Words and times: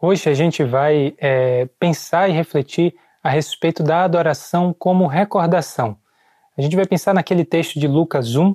Hoje 0.00 0.30
a 0.30 0.34
gente 0.34 0.62
vai 0.62 1.12
é, 1.18 1.68
pensar 1.80 2.30
e 2.30 2.32
refletir 2.32 2.94
a 3.20 3.28
respeito 3.28 3.82
da 3.82 4.04
adoração 4.04 4.72
como 4.72 5.08
recordação. 5.08 5.96
A 6.56 6.62
gente 6.62 6.76
vai 6.76 6.86
pensar 6.86 7.12
naquele 7.12 7.44
texto 7.44 7.80
de 7.80 7.88
Lucas 7.88 8.36
1 8.36 8.54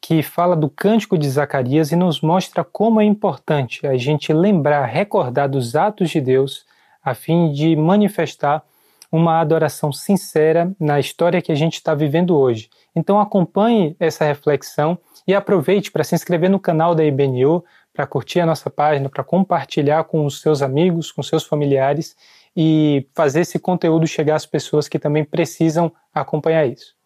que 0.00 0.22
fala 0.22 0.54
do 0.54 0.70
cântico 0.70 1.18
de 1.18 1.28
Zacarias 1.28 1.90
e 1.90 1.96
nos 1.96 2.20
mostra 2.20 2.62
como 2.62 3.00
é 3.00 3.04
importante 3.04 3.84
a 3.84 3.96
gente 3.96 4.32
lembrar, 4.32 4.86
recordar 4.86 5.48
dos 5.48 5.74
atos 5.74 6.10
de 6.10 6.20
Deus 6.20 6.64
a 7.02 7.12
fim 7.12 7.50
de 7.50 7.74
manifestar 7.74 8.62
uma 9.10 9.40
adoração 9.40 9.92
sincera 9.92 10.72
na 10.78 11.00
história 11.00 11.42
que 11.42 11.50
a 11.50 11.56
gente 11.56 11.74
está 11.74 11.92
vivendo 11.92 12.36
hoje. 12.36 12.70
Então 12.94 13.18
acompanhe 13.18 13.96
essa 13.98 14.24
reflexão 14.24 14.96
e 15.26 15.34
aproveite 15.34 15.90
para 15.90 16.04
se 16.04 16.14
inscrever 16.14 16.50
no 16.50 16.60
canal 16.60 16.94
da 16.94 17.04
IBNU, 17.04 17.64
para 17.94 18.08
curtir 18.08 18.40
a 18.40 18.46
nossa 18.46 18.68
página, 18.68 19.08
para 19.08 19.22
compartilhar 19.22 20.02
com 20.04 20.26
os 20.26 20.40
seus 20.40 20.60
amigos, 20.62 21.12
com 21.12 21.22
seus 21.22 21.44
familiares 21.44 22.16
e 22.56 23.06
fazer 23.14 23.42
esse 23.42 23.56
conteúdo 23.56 24.04
chegar 24.04 24.34
às 24.34 24.44
pessoas 24.44 24.88
que 24.88 24.98
também 24.98 25.24
precisam 25.24 25.92
acompanhar 26.12 26.66
isso. 26.66 26.96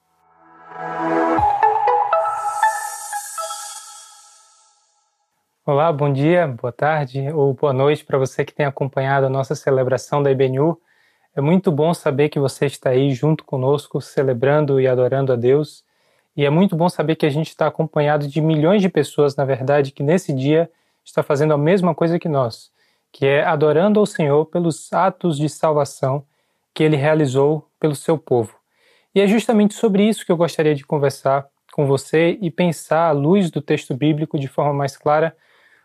Olá, 5.67 5.93
bom 5.93 6.11
dia, 6.11 6.49
boa 6.49 6.73
tarde 6.73 7.31
ou 7.33 7.53
boa 7.53 7.75
noite 7.75 8.03
para 8.03 8.17
você 8.17 8.43
que 8.43 8.55
tem 8.55 8.65
acompanhado 8.65 9.27
a 9.27 9.31
nossa 9.31 9.55
celebração 9.55 10.23
da 10.23 10.31
IBNU. 10.31 10.81
É 11.37 11.43
muito 11.43 11.71
bom 11.71 11.93
saber 11.93 12.31
que 12.31 12.41
você 12.41 12.65
está 12.65 12.91
aí 12.91 13.11
junto 13.13 13.45
conosco, 13.45 14.01
celebrando 14.01 14.81
e 14.81 14.89
adorando 14.89 15.35
a 15.35 15.37
Deus. 15.37 15.85
E 16.35 16.47
é 16.47 16.51
muito 16.51 16.75
bom 16.75 16.89
saber 16.89 17.17
que 17.17 17.27
a 17.27 17.31
gente 17.31 17.49
está 17.49 17.67
acompanhado 17.67 18.27
de 18.27 18.41
milhões 18.41 18.81
de 18.81 18.89
pessoas, 18.89 19.37
na 19.37 19.45
verdade, 19.45 19.93
que 19.93 20.03
nesse 20.03 20.33
dia 20.33 20.71
está 21.09 21.23
fazendo 21.23 21.55
a 21.55 21.59
mesma 21.59 21.95
coisa 21.95 22.19
que 22.19 22.29
nós, 22.29 22.71
que 23.11 23.27
é 23.27 23.45
adorando 23.45 23.99
ao 23.99 24.07
Senhor 24.07 24.47
pelos 24.47 24.93
atos 24.93 25.39
de 25.39 25.49
salvação 25.49 26.25
que 26.75 26.83
ele 26.83 26.97
realizou 26.97 27.69
pelo 27.81 27.95
seu 27.95 28.19
povo. 28.19 28.55
E 29.15 29.21
é 29.21 29.27
justamente 29.27 29.75
sobre 29.75 30.07
isso 30.07 30.25
que 30.25 30.31
eu 30.31 30.37
gostaria 30.37 30.75
de 30.75 30.85
conversar 30.85 31.47
com 31.73 31.87
você 31.87 32.39
e 32.41 32.51
pensar 32.51 33.09
à 33.09 33.13
luz 33.13 33.51
do 33.51 33.63
texto 33.63 33.95
bíblico 33.95 34.39
de 34.39 34.49
forma 34.49 34.73
mais 34.73 34.97
clara 34.97 35.37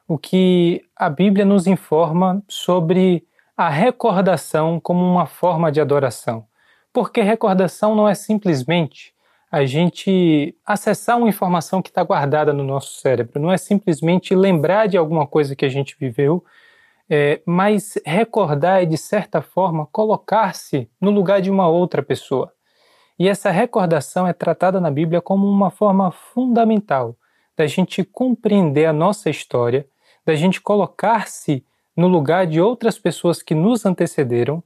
o 0.08 0.18
que 0.18 0.84
a 0.96 1.10
Bíblia 1.10 1.46
nos 1.46 1.66
informa 1.66 2.44
sobre 2.48 3.26
a 3.56 3.70
recordação 3.70 4.80
como 4.80 5.04
uma 5.04 5.26
forma 5.26 5.72
de 5.72 5.80
adoração. 5.80 6.46
Porque 6.92 7.22
recordação 7.22 7.96
não 7.96 8.08
é 8.08 8.14
simplesmente 8.14 9.13
a 9.54 9.68
gente 9.68 10.58
acessar 10.66 11.16
uma 11.16 11.30
informação 11.30 11.80
que 11.80 11.90
está 11.90 12.04
guardada 12.04 12.52
no 12.52 12.64
nosso 12.64 13.00
cérebro. 13.00 13.40
Não 13.40 13.52
é 13.52 13.58
simplesmente 13.58 14.34
lembrar 14.34 14.88
de 14.88 14.98
alguma 14.98 15.28
coisa 15.28 15.56
que 15.56 15.64
a 15.64 15.70
gente 15.70 15.96
viveu, 16.00 16.44
é, 17.08 17.40
mas 17.46 17.94
recordar 18.04 18.82
é, 18.82 18.86
de 18.88 18.98
certa 18.98 19.44
forma, 19.44 19.86
colocar-se 19.92 20.90
no 21.00 21.12
lugar 21.12 21.40
de 21.40 21.52
uma 21.52 21.68
outra 21.68 22.02
pessoa. 22.02 22.52
E 23.20 23.30
essa 23.30 23.52
recordação 23.52 24.26
é 24.26 24.34
tratada 24.34 24.82
na 24.82 24.90
Bíblia 24.90 25.22
como 25.22 25.48
uma 25.48 25.70
forma 25.70 26.10
fundamental 26.12 27.16
da 27.56 27.68
gente 27.68 28.04
compreender 28.04 28.86
a 28.86 28.94
nossa 28.94 29.30
história, 29.30 29.86
da 30.26 30.34
gente 30.34 30.60
colocar-se 30.60 31.64
no 31.96 32.08
lugar 32.08 32.48
de 32.48 32.60
outras 32.60 32.98
pessoas 32.98 33.44
que 33.44 33.54
nos 33.54 33.86
antecederam 33.86 34.64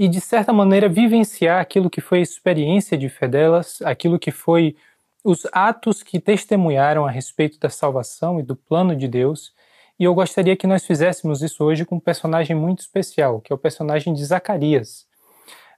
e, 0.00 0.08
de 0.08 0.18
certa 0.18 0.50
maneira, 0.50 0.88
vivenciar 0.88 1.60
aquilo 1.60 1.90
que 1.90 2.00
foi 2.00 2.20
a 2.20 2.22
experiência 2.22 2.96
de 2.96 3.10
fé 3.10 3.28
delas, 3.28 3.82
aquilo 3.82 4.18
que 4.18 4.30
foi 4.30 4.74
os 5.22 5.46
atos 5.52 6.02
que 6.02 6.18
testemunharam 6.18 7.04
a 7.04 7.10
respeito 7.10 7.60
da 7.60 7.68
salvação 7.68 8.40
e 8.40 8.42
do 8.42 8.56
plano 8.56 8.96
de 8.96 9.06
Deus. 9.06 9.52
E 9.98 10.04
eu 10.04 10.14
gostaria 10.14 10.56
que 10.56 10.66
nós 10.66 10.86
fizéssemos 10.86 11.42
isso 11.42 11.62
hoje 11.62 11.84
com 11.84 11.96
um 11.96 12.00
personagem 12.00 12.56
muito 12.56 12.78
especial, 12.78 13.42
que 13.42 13.52
é 13.52 13.54
o 13.54 13.58
personagem 13.58 14.14
de 14.14 14.24
Zacarias. 14.24 15.06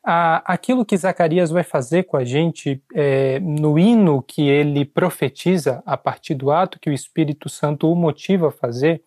Aquilo 0.05 0.85
que 0.85 0.97
Zacarias 0.97 1.51
vai 1.51 1.65
fazer 1.65 2.05
com 2.05 2.17
a 2.17 2.25
gente 2.25 2.81
é, 2.95 3.41
no 3.41 3.77
hino 3.77 4.23
que 4.23 4.49
ele 4.49 4.85
profetiza 4.85 5.83
a 5.85 5.97
partir 5.97 6.37
do 6.37 6.53
ato 6.53 6.79
que 6.79 6.91
o 6.91 6.93
Espírito 6.93 7.49
Santo 7.49 7.91
o 7.91 7.97
motiva 7.97 8.51
a 8.51 8.53
fazer, 8.53 9.03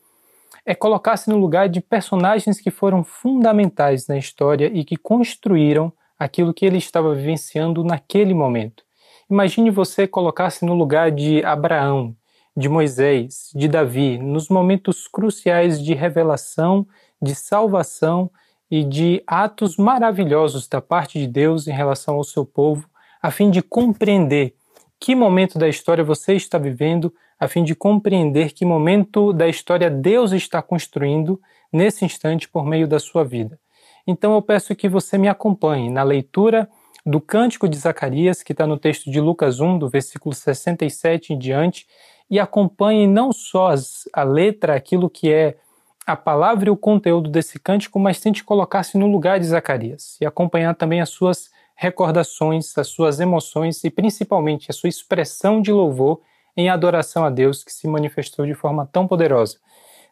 é 0.65 0.73
colocar-se 0.73 1.29
no 1.29 1.37
lugar 1.37 1.69
de 1.69 1.79
personagens 1.79 2.59
que 2.59 2.71
foram 2.71 3.03
fundamentais 3.03 4.07
na 4.07 4.17
história 4.17 4.71
e 4.73 4.83
que 4.83 4.97
construíram 4.97 5.93
aquilo 6.17 6.53
que 6.53 6.65
ele 6.65 6.77
estava 6.77 7.13
vivenciando 7.13 7.83
naquele 7.83 8.33
momento. 8.33 8.83
Imagine 9.29 9.69
você 9.69 10.07
colocar-se 10.07 10.65
no 10.65 10.73
lugar 10.73 11.11
de 11.11 11.43
Abraão, 11.43 12.15
de 12.55 12.69
Moisés, 12.69 13.51
de 13.53 13.67
Davi, 13.67 14.17
nos 14.17 14.49
momentos 14.49 15.07
cruciais 15.07 15.83
de 15.83 15.93
revelação, 15.93 16.87
de 17.21 17.35
salvação 17.35 18.31
e 18.71 18.83
de 18.83 19.21
atos 19.27 19.77
maravilhosos 19.77 20.67
da 20.67 20.81
parte 20.81 21.19
de 21.19 21.27
Deus 21.27 21.67
em 21.67 21.71
relação 21.71 22.15
ao 22.15 22.23
seu 22.23 22.45
povo, 22.45 22.87
a 23.21 23.29
fim 23.29 23.51
de 23.51 23.61
compreender 23.61 24.55
que 24.99 25.15
momento 25.15 25.59
da 25.59 25.67
história 25.67 26.03
você 26.03 26.33
está 26.33 26.57
vivendo, 26.57 27.13
a 27.39 27.47
fim 27.47 27.63
de 27.63 27.75
compreender 27.75 28.53
que 28.53 28.65
momento 28.65 29.33
da 29.33 29.47
história 29.47 29.89
Deus 29.89 30.31
está 30.31 30.61
construindo 30.61 31.39
nesse 31.71 32.05
instante 32.05 32.47
por 32.47 32.65
meio 32.65 32.87
da 32.87 32.99
sua 32.99 33.23
vida. 33.23 33.59
Então 34.07 34.33
eu 34.33 34.41
peço 34.41 34.75
que 34.75 34.87
você 34.87 35.17
me 35.17 35.27
acompanhe 35.27 35.89
na 35.89 36.03
leitura 36.03 36.69
do 37.05 37.19
Cântico 37.21 37.67
de 37.67 37.77
Zacarias, 37.77 38.41
que 38.41 38.51
está 38.51 38.65
no 38.65 38.77
texto 38.77 39.11
de 39.11 39.19
Lucas 39.19 39.59
1, 39.59 39.77
do 39.77 39.89
versículo 39.89 40.33
67 40.33 41.33
em 41.33 41.37
diante, 41.37 41.85
e 42.29 42.39
acompanhe 42.39 43.05
não 43.05 43.31
só 43.31 43.73
a 44.13 44.23
letra, 44.23 44.75
aquilo 44.75 45.09
que 45.09 45.31
é 45.31 45.57
a 46.05 46.15
palavra 46.15 46.69
e 46.69 46.71
o 46.71 46.77
conteúdo 46.77 47.29
desse 47.29 47.59
cântico, 47.59 47.99
mas 47.99 48.19
tente 48.19 48.43
colocar-se 48.43 48.97
no 48.97 49.07
lugar 49.07 49.39
de 49.39 49.45
Zacarias 49.45 50.17
e 50.21 50.25
acompanhar 50.25 50.73
também 50.75 51.01
as 51.01 51.09
suas 51.09 51.49
recordações, 51.75 52.77
as 52.77 52.87
suas 52.87 53.19
emoções 53.19 53.83
e 53.83 53.89
principalmente 53.89 54.71
a 54.71 54.73
sua 54.73 54.89
expressão 54.89 55.61
de 55.61 55.71
louvor 55.71 56.21
em 56.55 56.69
adoração 56.69 57.25
a 57.25 57.29
Deus 57.29 57.63
que 57.63 57.73
se 57.73 57.87
manifestou 57.87 58.45
de 58.45 58.53
forma 58.53 58.85
tão 58.85 59.07
poderosa. 59.07 59.57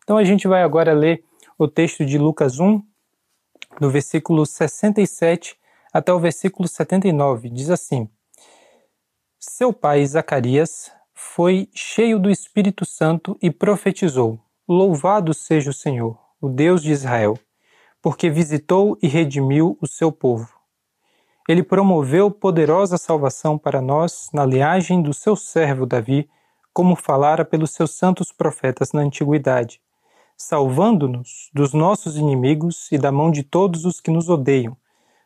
Então 0.03 0.18
a 0.18 0.24
gente 0.25 0.47
vai 0.47 0.62
agora 0.62 0.94
ler 0.94 1.24
o 1.57 1.68
texto 1.68 2.06
de 2.06 2.18
Lucas 2.18 2.59
1, 2.59 2.81
do 3.79 3.90
versículo 3.90 4.46
67 4.46 5.56
até 5.94 6.12
o 6.12 6.19
versículo 6.19 6.68
79. 6.68 7.50
Diz 7.50 7.69
assim: 7.69 8.09
Seu 9.40 9.72
pai 9.72 10.06
Zacarias 10.06 10.91
foi 11.13 11.69
cheio 11.74 12.19
do 12.19 12.30
Espírito 12.30 12.85
Santo 12.85 13.38
e 13.41 13.50
profetizou: 13.50 14.38
Louvado 14.68 15.34
seja 15.34 15.69
o 15.69 15.74
Senhor, 15.74 16.19
o 16.41 16.50
Deus 16.50 16.84
de 16.84 16.91
Israel, 16.91 17.40
porque 18.01 18.30
visitou 18.30 18.97
e 19.01 19.07
redimiu 19.07 19.78
o 19.80 19.88
seu 19.88 20.12
povo 20.12 20.62
ele 21.48 21.62
promoveu 21.62 22.31
poderosa 22.31 22.98
salvação 22.98 23.58
para 23.58 23.81
nós 23.81 24.30
na 24.34 24.46
linhagem 24.46 25.02
do 25.02 25.14
seu 25.14 25.36
servo 25.36 25.86
Davi, 25.86 26.30
como 26.74 26.96
falara 26.96 27.44
pelos 27.44 27.72
seus 27.72 27.92
santos 27.92 28.31
profetas 28.31 28.94
na 28.94 29.02
antiguidade, 29.02 29.81
salvando-nos 30.38 31.50
dos 31.54 31.74
nossos 31.74 32.16
inimigos 32.16 32.92
e 32.92 32.98
da 32.98 33.12
mão 33.12 33.30
de 33.30 33.44
todos 33.44 33.86
os 33.86 34.00
que 34.00 34.09
nos 34.09 34.30
odeiam, 34.30 34.76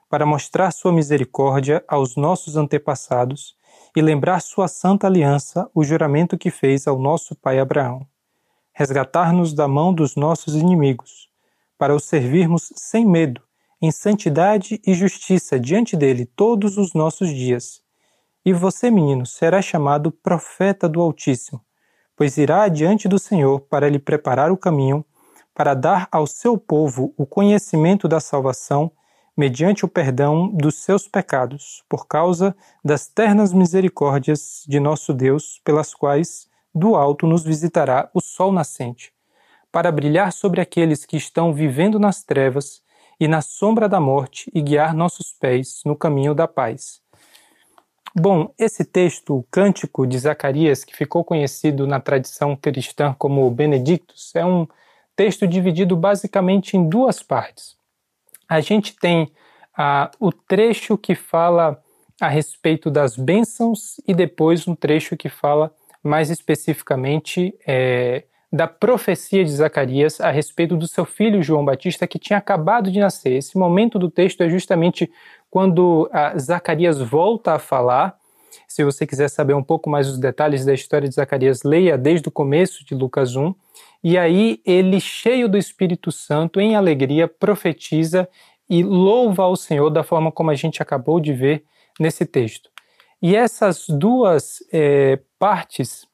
para 0.09 0.25
mostrar 0.25 0.71
sua 0.71 0.91
misericórdia 0.91 1.83
aos 1.87 2.15
nossos 2.15 2.57
antepassados 2.57 3.55
e 3.95 4.01
lembrar 4.01 4.41
sua 4.41 4.67
santa 4.67 5.07
aliança, 5.07 5.69
o 5.73 5.83
juramento 5.83 6.37
que 6.37 6.49
fez 6.49 6.87
ao 6.87 6.97
nosso 6.97 7.35
pai 7.35 7.59
Abraão, 7.59 8.05
resgatar-nos 8.73 9.53
da 9.53 9.67
mão 9.67 9.93
dos 9.93 10.15
nossos 10.15 10.55
inimigos, 10.55 11.29
para 11.77 11.95
o 11.95 11.99
servirmos 11.99 12.73
sem 12.75 13.05
medo 13.05 13.46
em 13.81 13.91
santidade 13.91 14.81
e 14.85 14.93
justiça 14.93 15.59
diante 15.59 15.95
dele 15.95 16.25
todos 16.25 16.77
os 16.77 16.93
nossos 16.93 17.29
dias. 17.29 17.81
E 18.43 18.53
você, 18.53 18.89
menino, 18.89 19.25
será 19.25 19.61
chamado 19.61 20.11
profeta 20.11 20.87
do 20.87 21.01
Altíssimo, 21.01 21.61
pois 22.15 22.37
irá 22.37 22.63
adiante 22.63 23.07
do 23.07 23.19
Senhor 23.19 23.59
para 23.61 23.89
lhe 23.89 23.99
preparar 23.99 24.51
o 24.51 24.57
caminho, 24.57 25.05
para 25.53 25.73
dar 25.73 26.07
ao 26.11 26.25
seu 26.25 26.57
povo 26.57 27.13
o 27.17 27.25
conhecimento 27.25 28.07
da 28.07 28.19
salvação, 28.19 28.91
mediante 29.35 29.85
o 29.85 29.87
perdão 29.87 30.47
dos 30.47 30.75
seus 30.75 31.07
pecados, 31.07 31.83
por 31.87 32.07
causa 32.07 32.55
das 32.83 33.07
ternas 33.07 33.53
misericórdias 33.53 34.63
de 34.67 34.79
nosso 34.79 35.13
Deus, 35.13 35.61
pelas 35.63 35.93
quais 35.93 36.47
do 36.73 36.95
alto 36.95 37.27
nos 37.27 37.43
visitará 37.43 38.09
o 38.13 38.21
sol 38.21 38.51
nascente, 38.51 39.11
para 39.71 39.91
brilhar 39.91 40.31
sobre 40.31 40.61
aqueles 40.61 41.05
que 41.05 41.17
estão 41.17 41.53
vivendo 41.53 41.99
nas 41.99 42.23
trevas 42.23 42.81
e 43.19 43.27
na 43.27 43.41
sombra 43.41 43.89
da 43.89 43.99
morte 43.99 44.51
e 44.53 44.61
guiar 44.61 44.93
nossos 44.93 45.33
pés 45.33 45.81
no 45.85 45.95
caminho 45.95 46.33
da 46.33 46.47
paz. 46.47 47.01
Bom, 48.15 48.51
esse 48.57 48.83
texto, 48.83 49.37
o 49.37 49.43
Cântico 49.43 50.07
de 50.07 50.17
Zacarias, 50.17 50.83
que 50.83 50.95
ficou 50.95 51.23
conhecido 51.23 51.85
na 51.85 51.99
tradição 51.99 52.55
cristã 52.55 53.15
como 53.17 53.49
Benedictus, 53.51 54.35
é 54.35 54.43
um 54.43 54.67
texto 55.15 55.47
dividido 55.47 55.95
basicamente 55.95 56.75
em 56.75 56.87
duas 56.87 57.21
partes. 57.21 57.75
A 58.49 58.59
gente 58.59 58.95
tem 58.95 59.31
ah, 59.77 60.09
o 60.19 60.31
trecho 60.31 60.97
que 60.97 61.13
fala 61.13 61.81
a 62.19 62.27
respeito 62.27 62.89
das 62.89 63.15
bênçãos 63.15 64.01
e 64.07 64.13
depois 64.13 64.67
um 64.67 64.73
trecho 64.73 65.15
que 65.15 65.29
fala 65.29 65.71
mais 66.01 66.29
especificamente 66.29 67.53
é, 67.67 68.23
da 68.51 68.67
profecia 68.67 69.43
de 69.43 69.51
Zacarias 69.51 70.21
a 70.21 70.31
respeito 70.31 70.77
do 70.77 70.87
seu 70.87 71.05
filho 71.05 71.43
João 71.43 71.65
Batista 71.65 72.07
que 72.07 72.17
tinha 72.17 72.39
acabado 72.39 72.89
de 72.89 72.99
nascer. 72.99 73.33
Esse 73.33 73.57
momento 73.57 73.99
do 73.99 74.09
texto 74.09 74.41
é 74.41 74.49
justamente 74.49 75.11
quando 75.49 76.09
ah, 76.13 76.37
Zacarias 76.37 76.99
volta 76.99 77.53
a 77.53 77.59
falar. 77.59 78.15
Se 78.67 78.83
você 78.83 79.05
quiser 79.05 79.29
saber 79.29 79.53
um 79.53 79.63
pouco 79.63 79.89
mais 79.89 80.07
os 80.07 80.17
detalhes 80.17 80.65
da 80.65 80.73
história 80.73 81.07
de 81.07 81.15
Zacarias, 81.15 81.63
leia 81.63 81.97
desde 81.97 82.29
o 82.29 82.31
começo 82.31 82.85
de 82.85 82.95
Lucas 82.95 83.35
1. 83.35 83.53
E 84.03 84.17
aí 84.17 84.61
ele, 84.65 84.99
cheio 84.99 85.49
do 85.49 85.57
Espírito 85.57 86.11
Santo, 86.11 86.61
em 86.61 86.75
alegria, 86.75 87.27
profetiza 87.27 88.27
e 88.69 88.83
louva 88.83 89.43
ao 89.43 89.55
Senhor 89.55 89.89
da 89.89 90.03
forma 90.03 90.31
como 90.31 90.51
a 90.51 90.55
gente 90.55 90.81
acabou 90.81 91.19
de 91.19 91.33
ver 91.33 91.63
nesse 91.99 92.25
texto. 92.25 92.69
E 93.21 93.35
essas 93.35 93.85
duas 93.89 94.59
é, 94.71 95.19
partes, 95.39 96.06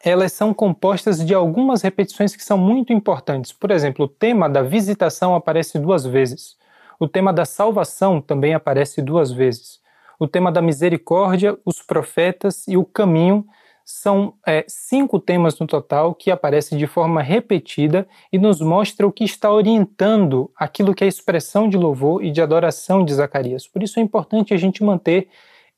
elas 0.00 0.32
são 0.32 0.52
compostas 0.52 1.24
de 1.24 1.34
algumas 1.34 1.82
repetições 1.82 2.34
que 2.34 2.44
são 2.44 2.58
muito 2.58 2.92
importantes. 2.92 3.52
Por 3.52 3.70
exemplo, 3.70 4.06
o 4.06 4.08
tema 4.08 4.48
da 4.48 4.62
visitação 4.62 5.34
aparece 5.34 5.78
duas 5.78 6.04
vezes. 6.04 6.56
O 6.98 7.08
tema 7.08 7.32
da 7.32 7.44
salvação 7.44 8.20
também 8.20 8.54
aparece 8.54 9.02
duas 9.02 9.32
vezes. 9.32 9.80
O 10.18 10.28
tema 10.28 10.52
da 10.52 10.62
misericórdia, 10.62 11.58
os 11.64 11.82
profetas 11.82 12.66
e 12.68 12.76
o 12.76 12.84
caminho 12.84 13.44
são 13.84 14.34
é, 14.46 14.64
cinco 14.68 15.18
temas 15.18 15.58
no 15.58 15.66
total 15.66 16.14
que 16.14 16.30
aparecem 16.30 16.78
de 16.78 16.86
forma 16.86 17.20
repetida 17.20 18.06
e 18.32 18.38
nos 18.38 18.60
mostra 18.60 19.06
o 19.06 19.12
que 19.12 19.24
está 19.24 19.52
orientando 19.52 20.50
aquilo 20.56 20.94
que 20.94 21.02
é 21.02 21.06
a 21.06 21.08
expressão 21.08 21.68
de 21.68 21.76
louvor 21.76 22.24
e 22.24 22.30
de 22.30 22.40
adoração 22.40 23.04
de 23.04 23.12
Zacarias. 23.12 23.66
Por 23.66 23.82
isso 23.82 23.98
é 23.98 24.02
importante 24.02 24.54
a 24.54 24.56
gente 24.56 24.84
manter 24.84 25.28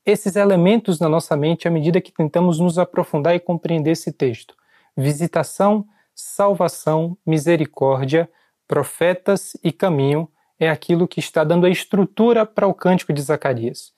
esses 0.05 0.35
elementos 0.35 0.99
na 0.99 1.09
nossa 1.09 1.35
mente 1.35 1.67
à 1.67 1.71
medida 1.71 1.99
que 1.99 2.11
tentamos 2.11 2.59
nos 2.59 2.77
aprofundar 2.77 3.35
e 3.35 3.39
compreender 3.39 3.91
esse 3.91 4.11
texto. 4.11 4.55
Visitação, 4.95 5.85
salvação, 6.13 7.17
misericórdia, 7.25 8.29
profetas 8.67 9.57
e 9.63 9.71
caminho 9.71 10.29
é 10.59 10.69
aquilo 10.69 11.07
que 11.07 11.19
está 11.19 11.43
dando 11.43 11.65
a 11.65 11.69
estrutura 11.69 12.45
para 12.45 12.67
o 12.67 12.73
cântico 12.73 13.11
de 13.11 13.21
Zacarias. 13.21 13.93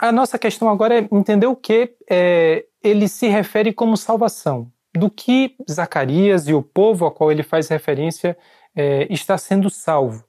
A 0.00 0.10
nossa 0.10 0.38
questão 0.38 0.68
agora 0.68 0.98
é 0.98 1.08
entender 1.12 1.46
o 1.46 1.54
que 1.54 1.94
é, 2.10 2.64
ele 2.82 3.06
se 3.06 3.28
refere 3.28 3.72
como 3.72 3.96
salvação. 3.96 4.70
Do 4.92 5.10
que 5.10 5.56
Zacarias 5.70 6.48
e 6.48 6.54
o 6.54 6.62
povo 6.62 7.06
a 7.06 7.12
qual 7.12 7.30
ele 7.30 7.42
faz 7.42 7.68
referência 7.68 8.36
é, 8.74 9.06
está 9.10 9.38
sendo 9.38 9.70
salvo. 9.70 10.24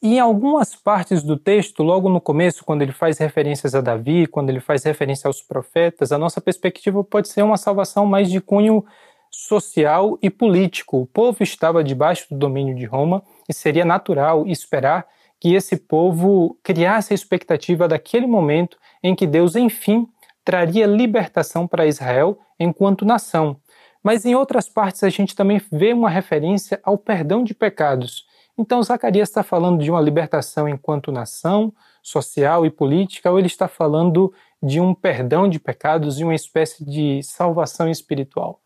E 0.00 0.14
em 0.14 0.20
algumas 0.20 0.76
partes 0.76 1.24
do 1.24 1.36
texto, 1.36 1.82
logo 1.82 2.08
no 2.08 2.20
começo, 2.20 2.64
quando 2.64 2.82
ele 2.82 2.92
faz 2.92 3.18
referências 3.18 3.74
a 3.74 3.80
Davi, 3.80 4.28
quando 4.28 4.48
ele 4.48 4.60
faz 4.60 4.84
referência 4.84 5.26
aos 5.26 5.42
profetas, 5.42 6.12
a 6.12 6.18
nossa 6.18 6.40
perspectiva 6.40 7.02
pode 7.02 7.28
ser 7.28 7.42
uma 7.42 7.56
salvação 7.56 8.06
mais 8.06 8.30
de 8.30 8.40
cunho 8.40 8.84
social 9.30 10.16
e 10.22 10.30
político. 10.30 11.00
O 11.00 11.06
povo 11.06 11.42
estava 11.42 11.82
debaixo 11.82 12.28
do 12.30 12.38
domínio 12.38 12.76
de 12.76 12.84
Roma 12.84 13.22
e 13.48 13.52
seria 13.52 13.84
natural 13.84 14.46
esperar 14.46 15.04
que 15.40 15.54
esse 15.54 15.76
povo 15.76 16.56
criasse 16.62 17.12
a 17.12 17.16
expectativa 17.16 17.88
daquele 17.88 18.26
momento 18.26 18.76
em 19.02 19.16
que 19.16 19.26
Deus, 19.26 19.56
enfim, 19.56 20.06
traria 20.44 20.86
libertação 20.86 21.66
para 21.66 21.86
Israel 21.86 22.38
enquanto 22.58 23.04
nação. 23.04 23.60
Mas 24.02 24.24
em 24.24 24.34
outras 24.34 24.68
partes 24.68 25.02
a 25.02 25.10
gente 25.10 25.34
também 25.34 25.60
vê 25.72 25.92
uma 25.92 26.08
referência 26.08 26.80
ao 26.84 26.96
perdão 26.96 27.42
de 27.42 27.52
pecados. 27.52 28.27
Então 28.60 28.82
Zacarias 28.82 29.28
está 29.28 29.44
falando 29.44 29.80
de 29.80 29.88
uma 29.88 30.00
libertação 30.00 30.68
enquanto 30.68 31.12
nação, 31.12 31.72
social 32.02 32.66
e 32.66 32.70
política, 32.70 33.30
ou 33.30 33.38
ele 33.38 33.46
está 33.46 33.68
falando 33.68 34.34
de 34.60 34.80
um 34.80 34.92
perdão 34.92 35.48
de 35.48 35.60
pecados 35.60 36.18
e 36.18 36.24
uma 36.24 36.34
espécie 36.34 36.84
de 36.84 37.22
salvação 37.22 37.88
espiritual? 37.88 38.60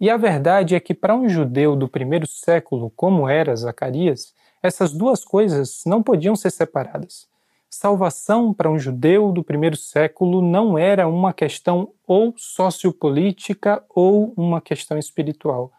E 0.00 0.08
a 0.08 0.16
verdade 0.16 0.74
é 0.74 0.80
que 0.80 0.94
para 0.94 1.14
um 1.14 1.28
judeu 1.28 1.76
do 1.76 1.86
primeiro 1.86 2.26
século, 2.26 2.90
como 2.96 3.28
era 3.28 3.54
Zacarias, 3.54 4.34
essas 4.62 4.94
duas 4.94 5.22
coisas 5.22 5.82
não 5.84 6.02
podiam 6.02 6.34
ser 6.34 6.50
separadas. 6.50 7.28
Salvação 7.68 8.54
para 8.54 8.70
um 8.70 8.78
judeu 8.78 9.32
do 9.32 9.44
primeiro 9.44 9.76
século 9.76 10.40
não 10.40 10.78
era 10.78 11.06
uma 11.06 11.34
questão 11.34 11.92
ou 12.06 12.32
sociopolítica 12.38 13.84
ou 13.90 14.32
uma 14.34 14.62
questão 14.62 14.96
espiritual. 14.96 15.70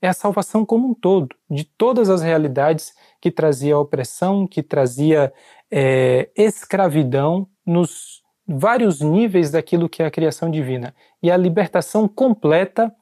É 0.00 0.08
a 0.08 0.12
salvação 0.12 0.64
como 0.64 0.88
um 0.88 0.94
todo, 0.94 1.34
de 1.50 1.64
todas 1.64 2.08
as 2.08 2.22
realidades 2.22 2.92
que 3.20 3.30
trazia 3.30 3.78
opressão, 3.78 4.46
que 4.46 4.62
trazia 4.62 5.32
é, 5.70 6.30
escravidão 6.36 7.48
nos 7.66 8.22
vários 8.46 9.00
níveis 9.00 9.50
daquilo 9.50 9.88
que 9.88 10.02
é 10.02 10.06
a 10.06 10.10
criação 10.10 10.50
divina. 10.50 10.94
E 11.22 11.30
a 11.30 11.36
libertação 11.36 12.08
completa 12.08 12.94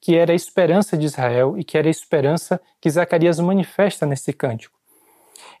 que 0.00 0.16
era 0.16 0.32
a 0.32 0.36
esperança 0.36 0.96
de 0.96 1.06
Israel 1.06 1.56
e 1.56 1.62
que 1.64 1.78
era 1.78 1.86
a 1.86 1.90
esperança 1.90 2.60
que 2.80 2.90
Zacarias 2.90 3.38
manifesta 3.38 4.04
nesse 4.04 4.32
cântico. 4.32 4.76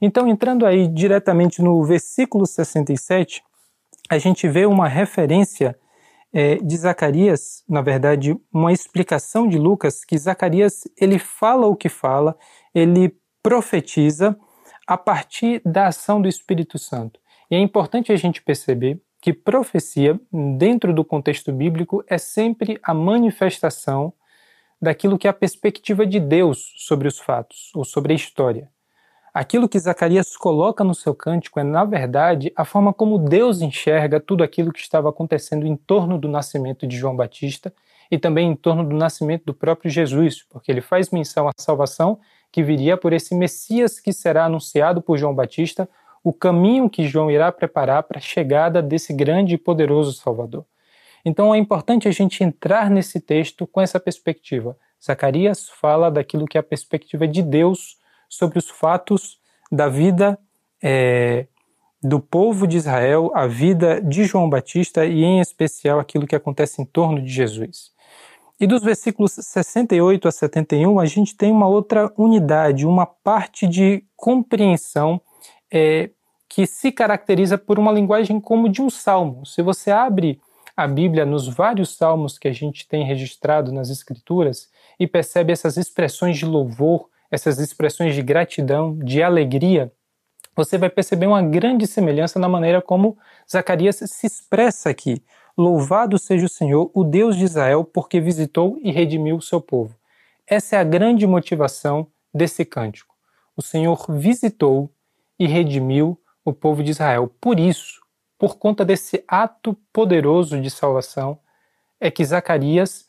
Então, 0.00 0.26
entrando 0.26 0.66
aí 0.66 0.88
diretamente 0.88 1.62
no 1.62 1.82
versículo 1.84 2.44
67, 2.44 3.42
a 4.10 4.18
gente 4.18 4.48
vê 4.48 4.66
uma 4.66 4.88
referência 4.88 5.78
é, 6.32 6.56
de 6.56 6.76
Zacarias, 6.76 7.62
na 7.68 7.82
verdade, 7.82 8.36
uma 8.52 8.72
explicação 8.72 9.46
de 9.46 9.58
Lucas, 9.58 10.04
que 10.04 10.16
Zacarias 10.16 10.82
ele 10.96 11.18
fala 11.18 11.66
o 11.66 11.76
que 11.76 11.88
fala, 11.88 12.36
ele 12.74 13.14
profetiza 13.42 14.36
a 14.86 14.96
partir 14.96 15.60
da 15.64 15.88
ação 15.88 16.22
do 16.22 16.28
Espírito 16.28 16.78
Santo. 16.78 17.20
E 17.50 17.54
é 17.54 17.58
importante 17.58 18.12
a 18.12 18.16
gente 18.16 18.42
perceber 18.42 19.00
que 19.20 19.32
profecia, 19.32 20.18
dentro 20.58 20.92
do 20.92 21.04
contexto 21.04 21.52
bíblico, 21.52 22.02
é 22.08 22.18
sempre 22.18 22.80
a 22.82 22.92
manifestação 22.92 24.12
daquilo 24.80 25.16
que 25.16 25.28
é 25.28 25.30
a 25.30 25.34
perspectiva 25.34 26.04
de 26.04 26.18
Deus 26.18 26.72
sobre 26.78 27.06
os 27.06 27.20
fatos 27.20 27.70
ou 27.74 27.84
sobre 27.84 28.12
a 28.12 28.16
história. 28.16 28.68
Aquilo 29.34 29.66
que 29.66 29.78
Zacarias 29.78 30.36
coloca 30.36 30.84
no 30.84 30.94
seu 30.94 31.14
cântico 31.14 31.58
é, 31.58 31.62
na 31.62 31.84
verdade, 31.84 32.52
a 32.54 32.66
forma 32.66 32.92
como 32.92 33.18
Deus 33.18 33.62
enxerga 33.62 34.20
tudo 34.20 34.44
aquilo 34.44 34.70
que 34.70 34.80
estava 34.80 35.08
acontecendo 35.08 35.66
em 35.66 35.74
torno 35.74 36.18
do 36.18 36.28
nascimento 36.28 36.86
de 36.86 36.98
João 36.98 37.16
Batista 37.16 37.72
e 38.10 38.18
também 38.18 38.50
em 38.50 38.54
torno 38.54 38.84
do 38.84 38.94
nascimento 38.94 39.46
do 39.46 39.54
próprio 39.54 39.90
Jesus, 39.90 40.42
porque 40.42 40.70
ele 40.70 40.82
faz 40.82 41.08
menção 41.08 41.48
à 41.48 41.52
salvação 41.56 42.20
que 42.52 42.62
viria 42.62 42.94
por 42.94 43.14
esse 43.14 43.34
Messias 43.34 43.98
que 43.98 44.12
será 44.12 44.44
anunciado 44.44 45.00
por 45.00 45.16
João 45.16 45.34
Batista, 45.34 45.88
o 46.22 46.30
caminho 46.30 46.90
que 46.90 47.08
João 47.08 47.30
irá 47.30 47.50
preparar 47.50 48.02
para 48.02 48.18
a 48.18 48.22
chegada 48.22 48.82
desse 48.82 49.14
grande 49.14 49.54
e 49.54 49.58
poderoso 49.58 50.12
Salvador. 50.12 50.66
Então 51.24 51.54
é 51.54 51.58
importante 51.58 52.06
a 52.06 52.10
gente 52.12 52.44
entrar 52.44 52.90
nesse 52.90 53.18
texto 53.18 53.66
com 53.66 53.80
essa 53.80 53.98
perspectiva. 53.98 54.76
Zacarias 55.02 55.70
fala 55.70 56.10
daquilo 56.10 56.46
que 56.46 56.58
é 56.58 56.60
a 56.60 56.62
perspectiva 56.62 57.26
de 57.26 57.40
Deus 57.40 57.96
sobre 58.32 58.58
os 58.58 58.70
fatos 58.70 59.38
da 59.70 59.90
vida 59.90 60.38
é, 60.82 61.46
do 62.02 62.18
povo 62.18 62.66
de 62.66 62.78
Israel, 62.78 63.30
a 63.34 63.46
vida 63.46 64.00
de 64.00 64.24
João 64.24 64.48
Batista 64.48 65.04
e, 65.04 65.22
em 65.22 65.38
especial, 65.38 66.00
aquilo 66.00 66.26
que 66.26 66.34
acontece 66.34 66.80
em 66.80 66.84
torno 66.86 67.20
de 67.20 67.28
Jesus. 67.28 67.92
E 68.58 68.66
dos 68.66 68.82
versículos 68.82 69.32
68 69.32 70.26
a 70.26 70.32
71, 70.32 70.98
a 70.98 71.04
gente 71.04 71.36
tem 71.36 71.52
uma 71.52 71.68
outra 71.68 72.10
unidade, 72.16 72.86
uma 72.86 73.04
parte 73.04 73.66
de 73.66 74.02
compreensão 74.16 75.20
é, 75.70 76.08
que 76.48 76.66
se 76.66 76.90
caracteriza 76.90 77.58
por 77.58 77.78
uma 77.78 77.92
linguagem 77.92 78.40
como 78.40 78.66
de 78.66 78.80
um 78.80 78.88
salmo. 78.88 79.44
Se 79.44 79.60
você 79.60 79.90
abre 79.90 80.40
a 80.74 80.88
Bíblia 80.88 81.26
nos 81.26 81.48
vários 81.48 81.94
salmos 81.96 82.38
que 82.38 82.48
a 82.48 82.52
gente 82.52 82.88
tem 82.88 83.04
registrado 83.04 83.70
nas 83.70 83.90
Escrituras 83.90 84.70
e 84.98 85.06
percebe 85.06 85.52
essas 85.52 85.76
expressões 85.76 86.38
de 86.38 86.46
louvor, 86.46 87.11
essas 87.32 87.58
expressões 87.58 88.14
de 88.14 88.22
gratidão, 88.22 88.96
de 88.98 89.22
alegria, 89.22 89.90
você 90.54 90.76
vai 90.76 90.90
perceber 90.90 91.26
uma 91.26 91.40
grande 91.40 91.86
semelhança 91.86 92.38
na 92.38 92.46
maneira 92.46 92.82
como 92.82 93.16
Zacarias 93.50 93.96
se 94.04 94.26
expressa 94.26 94.90
aqui. 94.90 95.24
Louvado 95.56 96.18
seja 96.18 96.44
o 96.44 96.48
Senhor, 96.48 96.90
o 96.92 97.02
Deus 97.02 97.34
de 97.34 97.44
Israel, 97.44 97.84
porque 97.84 98.20
visitou 98.20 98.78
e 98.82 98.92
redimiu 98.92 99.36
o 99.36 99.42
seu 99.42 99.62
povo. 99.62 99.96
Essa 100.46 100.76
é 100.76 100.78
a 100.78 100.84
grande 100.84 101.26
motivação 101.26 102.06
desse 102.34 102.66
cântico. 102.66 103.14
O 103.56 103.62
Senhor 103.62 104.06
visitou 104.10 104.90
e 105.38 105.46
redimiu 105.46 106.20
o 106.44 106.52
povo 106.52 106.82
de 106.82 106.90
Israel. 106.90 107.32
Por 107.40 107.58
isso, 107.58 108.02
por 108.38 108.58
conta 108.58 108.84
desse 108.84 109.24
ato 109.26 109.74
poderoso 109.90 110.60
de 110.60 110.70
salvação, 110.70 111.38
é 111.98 112.10
que 112.10 112.24
Zacarias 112.24 113.08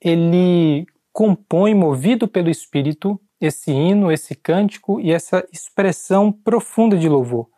ele 0.00 0.86
compõe, 1.14 1.74
movido 1.74 2.28
pelo 2.28 2.50
Espírito, 2.50 3.18
esse 3.46 3.70
hino, 3.70 4.10
esse 4.10 4.34
cântico 4.34 5.00
e 5.00 5.12
essa 5.12 5.46
expressão 5.52 6.32
profunda 6.32 6.96
de 6.96 7.08
louvor. 7.08 7.48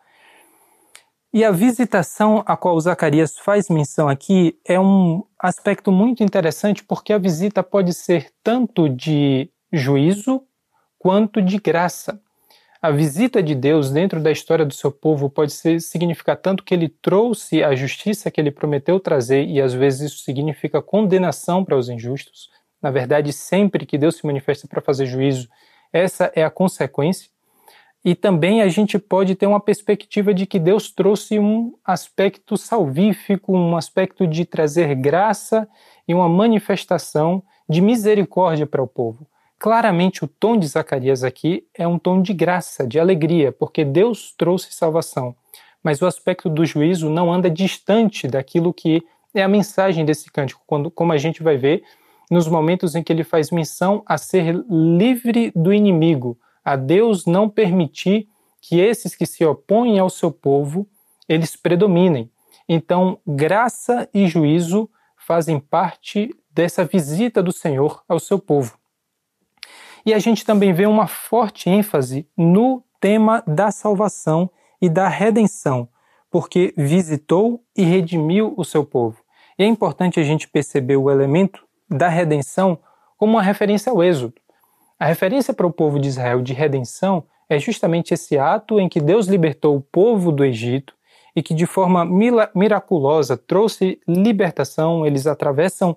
E 1.33 1.45
a 1.45 1.51
visitação 1.51 2.43
a 2.47 2.57
qual 2.57 2.81
Zacarias 2.81 3.37
faz 3.39 3.69
menção 3.69 4.09
aqui 4.09 4.59
é 4.65 4.81
um 4.81 5.23
aspecto 5.39 5.93
muito 5.93 6.23
interessante 6.23 6.83
porque 6.83 7.13
a 7.13 7.19
visita 7.19 7.63
pode 7.63 7.93
ser 7.93 8.31
tanto 8.43 8.89
de 8.89 9.51
juízo 9.73 10.43
quanto 10.99 11.43
de 11.43 11.59
graça. 11.59 12.21
A 12.81 12.91
visita 12.91 13.43
de 13.43 13.55
Deus 13.55 13.91
dentro 13.91 14.21
da 14.21 14.31
história 14.31 14.65
do 14.65 14.73
seu 14.73 14.91
povo 14.93 15.29
pode 15.29 15.53
ser, 15.53 15.81
significar 15.81 16.37
tanto 16.37 16.63
que 16.63 16.73
ele 16.73 16.89
trouxe 16.89 17.63
a 17.63 17.75
justiça 17.75 18.31
que 18.31 18.41
ele 18.41 18.51
prometeu 18.51 19.01
trazer, 19.01 19.45
e 19.45 19.61
às 19.61 19.75
vezes 19.75 20.13
isso 20.13 20.25
significa 20.25 20.81
condenação 20.81 21.65
para 21.65 21.77
os 21.77 21.89
injustos. 21.89 22.49
Na 22.81 22.91
verdade, 22.91 23.33
sempre 23.33 23.85
que 23.85 23.99
Deus 23.99 24.17
se 24.17 24.27
manifesta 24.27 24.69
para 24.69 24.81
fazer 24.81 25.07
juízo, 25.07 25.49
essa 25.97 26.31
é 26.35 26.45
a 26.45 26.51
consequência. 26.51 27.29
E 28.05 28.15
também 28.15 28.63
a 28.63 28.69
gente 28.69 28.99
pode 28.99 29.35
ter 29.35 29.47
uma 29.47 29.59
perspectiva 29.59 30.33
de 30.33 30.47
que 30.47 30.61
Deus 30.61 30.91
trouxe 30.91 31.39
um 31.41 31.75
aspecto 31.85 32.57
salvífico, 32.57 33.53
um 33.57 33.77
aspecto 33.77 34.27
de 34.27 34.45
trazer 34.45 34.95
graça 34.95 35.69
e 36.07 36.15
uma 36.15 36.29
manifestação 36.29 37.43
de 37.69 37.81
misericórdia 37.81 38.67
para 38.67 38.83
o 38.83 38.87
povo. 38.87 39.27
Claramente, 39.59 40.25
o 40.25 40.29
tom 40.29 40.57
de 40.57 40.69
Zacarias 40.69 41.25
aqui 41.25 41.67
é 41.75 41.89
um 41.89 41.99
tom 41.99 42.23
de 42.23 42.33
graça, 42.33 42.87
de 42.87 43.01
alegria, 43.01 43.51
porque 43.51 43.85
Deus 43.85 44.33
trouxe 44.37 44.73
salvação. 44.73 45.35
Mas 45.83 46.01
o 46.01 46.07
aspecto 46.07 46.49
do 46.49 46.65
juízo 46.65 47.09
não 47.09 47.33
anda 47.33 47.51
distante 47.51 48.29
daquilo 48.29 48.73
que 48.73 49.03
é 49.35 49.43
a 49.43 49.49
mensagem 49.49 50.05
desse 50.05 50.31
cântico, 50.31 50.63
quando, 50.67 50.91
como 50.91 51.13
a 51.13 51.19
gente 51.19 51.43
vai 51.43 51.57
ver 51.57 51.83
nos 52.31 52.49
momentos 52.49 52.95
em 52.95 53.03
que 53.03 53.13
ele 53.13 53.25
faz 53.25 53.51
menção 53.51 54.03
a 54.07 54.19
ser 54.19 54.65
livre 54.69 55.53
do 55.55 55.73
inimigo, 55.73 56.39
a 56.65 56.77
Deus 56.77 57.27
não 57.27 57.49
permitir 57.49 58.29
que 58.61 58.81
esses 58.81 59.15
que 59.15 59.27
se 59.27 59.45
opõem 59.45 59.99
ao 59.99 60.11
seu 60.11 60.33
povo, 60.33 60.89
eles 61.29 61.55
predominem. 61.55 62.31
Então, 62.69 63.19
graça 63.27 64.09
e 64.13 64.27
juízo 64.27 64.91
fazem 65.17 65.61
parte 65.61 66.35
dessa 66.51 66.85
visita 66.85 67.43
do 67.43 67.53
Senhor 67.53 68.03
ao 68.09 68.19
seu 68.19 68.39
povo. 68.39 68.77
E 70.05 70.15
a 70.15 70.19
gente 70.19 70.45
também 70.45 70.73
vê 70.73 70.87
uma 70.87 71.07
forte 71.07 71.69
ênfase 71.69 72.29
no 72.37 72.83
tema 73.01 73.43
da 73.47 73.71
salvação 73.71 74.51
e 74.81 74.89
da 74.89 75.09
redenção, 75.09 75.89
porque 76.31 76.73
visitou 76.77 77.65
e 77.77 77.83
redimiu 77.83 78.55
o 78.57 78.65
seu 78.65 78.85
povo. 78.85 79.21
E 79.59 79.65
é 79.65 79.67
importante 79.67 80.21
a 80.21 80.23
gente 80.23 80.49
perceber 80.49 80.97
o 80.97 81.11
elemento 81.11 81.66
da 81.89 82.09
redenção 82.09 82.79
como 83.17 83.33
uma 83.33 83.43
referência 83.43 83.91
ao 83.91 84.03
Êxodo. 84.03 84.35
A 84.99 85.07
referência 85.07 85.53
para 85.53 85.67
o 85.67 85.73
povo 85.73 85.99
de 85.99 86.09
Israel 86.09 86.43
de 86.43 86.53
redenção 86.53 87.25
é 87.49 87.59
justamente 87.59 88.13
esse 88.13 88.39
ato 88.39 88.81
em 88.81 88.89
que 88.89 89.01
Deus 89.01 89.27
libertou 89.27 89.77
o 89.77 89.81
povo 89.81 90.33
do 90.33 90.45
Egito 90.45 90.95
e 91.35 91.43
que 91.43 91.55
de 91.55 91.67
forma 91.67 92.05
miraculosa 92.55 93.37
trouxe 93.37 94.01
libertação. 94.09 95.07
Eles 95.07 95.27
atravessam 95.27 95.97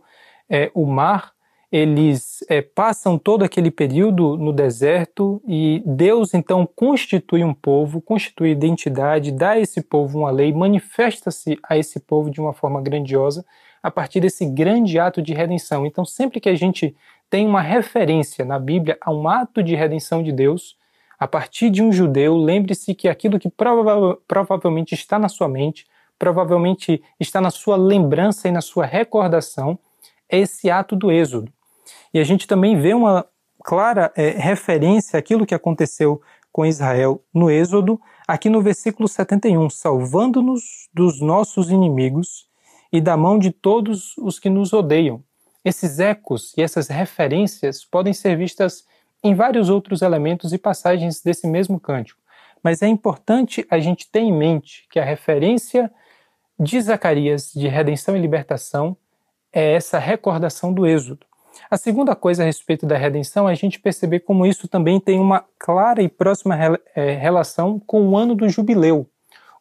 é, 0.50 0.70
o 0.74 0.86
mar 0.86 1.34
eles 1.72 2.44
é, 2.50 2.62
passam 2.62 3.18
todo 3.18 3.44
aquele 3.44 3.70
período 3.70 4.36
no 4.36 4.52
deserto 4.52 5.42
e 5.48 5.84
Deus 5.86 6.34
então 6.34 6.68
constitui 6.76 7.44
um 7.44 7.54
povo, 7.54 8.02
constitui 8.02 8.50
identidade, 8.50 9.32
dá 9.32 9.52
a 9.52 9.60
esse 9.60 9.82
povo 9.82 10.18
uma 10.18 10.32
lei, 10.32 10.52
manifesta-se 10.52 11.60
a 11.62 11.78
esse 11.78 12.00
povo 12.00 12.32
de 12.32 12.42
uma 12.42 12.54
forma 12.54 12.82
grandiosa 12.82 13.46
a 13.82 13.90
partir 13.90 14.20
desse 14.20 14.46
grande 14.46 15.00
ato 15.00 15.22
de 15.22 15.34
redenção. 15.34 15.86
Então, 15.86 16.06
sempre 16.06 16.40
que 16.40 16.50
a 16.50 16.56
gente 16.56 16.96
tem 17.30 17.46
uma 17.46 17.62
referência 17.62 18.44
na 18.44 18.60
Bíblia 18.60 18.98
a 19.02 19.12
um 19.12 19.28
ato 19.28 19.62
de 19.62 19.76
redenção 19.76 20.24
de 20.24 20.32
Deus, 20.32 20.78
a 21.20 21.28
partir 21.28 21.70
de 21.70 21.84
um 21.84 21.92
judeu, 21.92 22.36
lembre-se 22.36 22.96
que 22.96 23.08
aquilo 23.08 23.40
que 23.40 23.50
prova 23.50 24.18
provavelmente 24.28 24.94
está 24.94 25.20
na 25.20 25.30
sua 25.30 25.48
mente, 25.48 25.86
provavelmente 26.18 27.04
está 27.20 27.40
na 27.42 27.52
sua 27.52 27.76
lembrança 27.76 28.48
e 28.48 28.52
na 28.52 28.62
sua 28.62 28.86
recordação, 28.86 29.78
é 30.30 30.40
esse 30.40 30.70
ato 30.70 30.96
do 30.96 31.12
Êxodo. 31.12 31.52
E 32.14 32.20
a 32.20 32.24
gente 32.24 32.48
também 32.48 32.80
vê 32.80 32.94
uma 32.94 33.26
clara 33.64 34.12
é, 34.16 34.30
referência 34.30 35.20
àquilo 35.20 35.46
que 35.46 35.54
aconteceu 35.54 36.22
com 36.52 36.66
Israel 36.66 37.22
no 37.34 37.50
Êxodo, 37.50 38.00
aqui 38.28 38.50
no 38.50 38.62
versículo 38.62 39.08
71, 39.08 39.70
salvando-nos 39.70 40.90
dos 40.94 41.22
nossos 41.22 41.70
inimigos 41.70 42.49
e 42.92 43.00
da 43.00 43.16
mão 43.16 43.38
de 43.38 43.52
todos 43.52 44.18
os 44.18 44.40
que 44.40 44.50
nos 44.50 44.74
odeiam. 44.74 45.24
Esses 45.64 46.00
ecos 46.00 46.54
e 46.58 46.62
essas 46.62 46.88
referências 46.88 47.86
podem 47.86 48.14
ser 48.14 48.38
vistas 48.38 48.86
em 49.24 49.36
vários 49.36 49.70
outros 49.70 50.02
elementos 50.02 50.54
e 50.54 50.58
passagens 50.58 51.22
desse 51.22 51.46
mesmo 51.46 51.80
cântico. 51.80 52.22
Mas 52.64 52.82
é 52.82 52.88
importante 52.88 53.66
a 53.70 53.80
gente 53.80 54.10
ter 54.10 54.22
em 54.22 54.32
mente 54.32 54.88
que 54.90 55.00
a 55.00 55.04
referência 55.04 55.92
de 56.60 56.80
Zacarias 56.82 57.52
de 57.54 57.68
redenção 57.68 58.16
e 58.16 58.20
libertação 58.20 58.96
é 59.52 59.74
essa 59.74 59.98
recordação 59.98 60.74
do 60.74 60.86
Êxodo. 60.86 61.26
A 61.70 61.78
segunda 61.78 62.16
coisa 62.16 62.44
a 62.44 62.46
respeito 62.46 62.86
da 62.86 62.98
redenção 62.98 63.48
é 63.48 63.52
a 63.52 63.56
gente 63.56 63.80
perceber 63.80 64.22
como 64.22 64.46
isso 64.46 64.68
também 64.68 65.00
tem 65.00 65.20
uma 65.20 65.44
clara 65.58 66.02
e 66.02 66.10
próxima 66.10 66.56
é, 66.96 67.14
relação 67.14 67.80
com 67.80 68.10
o 68.10 68.18
ano 68.18 68.36
do 68.36 68.48
jubileu. 68.48 69.10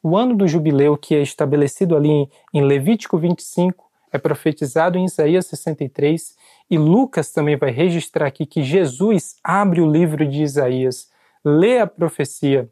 O 0.03 0.17
ano 0.17 0.37
do 0.37 0.47
jubileu, 0.47 0.97
que 0.97 1.15
é 1.15 1.23
estabelecido 1.23 1.97
ali 1.97 2.29
em 2.55 2.63
Levítico 2.63 3.19
25, 3.19 3.89
é 4.13 4.19
profetizado 4.19 4.97
em 4.97 5.05
Isaías 5.05 5.47
63, 5.47 6.37
e 6.71 6.79
Lucas 6.79 7.31
também 7.33 7.57
vai 7.57 7.71
registrar 7.71 8.27
aqui 8.27 8.47
que 8.47 8.63
Jesus 8.63 9.37
abre 9.43 9.81
o 9.81 9.91
livro 9.91 10.27
de 10.27 10.43
Isaías, 10.43 11.11
lê 11.45 11.79
a 11.79 11.87
profecia 11.87 12.71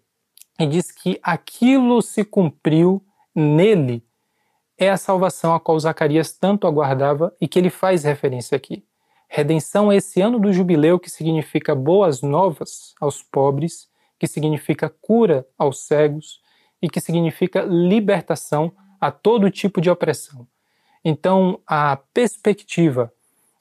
e 0.58 0.66
diz 0.66 0.90
que 0.90 1.18
aquilo 1.22 2.00
se 2.00 2.24
cumpriu 2.24 3.04
nele. 3.34 4.02
É 4.78 4.90
a 4.90 4.96
salvação 4.96 5.54
a 5.54 5.60
qual 5.60 5.78
Zacarias 5.78 6.32
tanto 6.32 6.66
aguardava 6.66 7.34
e 7.40 7.48
que 7.48 7.58
ele 7.58 7.70
faz 7.70 8.04
referência 8.04 8.56
aqui. 8.56 8.84
Redenção 9.28 9.90
é 9.90 9.96
esse 9.96 10.20
ano 10.20 10.38
do 10.38 10.52
jubileu 10.52 10.98
que 10.98 11.10
significa 11.10 11.74
boas 11.74 12.22
novas 12.22 12.94
aos 13.00 13.22
pobres, 13.22 13.88
que 14.18 14.26
significa 14.26 14.88
cura 14.88 15.46
aos 15.58 15.86
cegos 15.86 16.40
e 16.86 16.88
que 16.88 17.00
significa 17.00 17.62
libertação 17.62 18.72
a 19.00 19.10
todo 19.10 19.50
tipo 19.50 19.80
de 19.80 19.90
opressão. 19.90 20.46
Então, 21.04 21.58
a 21.66 21.98
perspectiva 22.14 23.12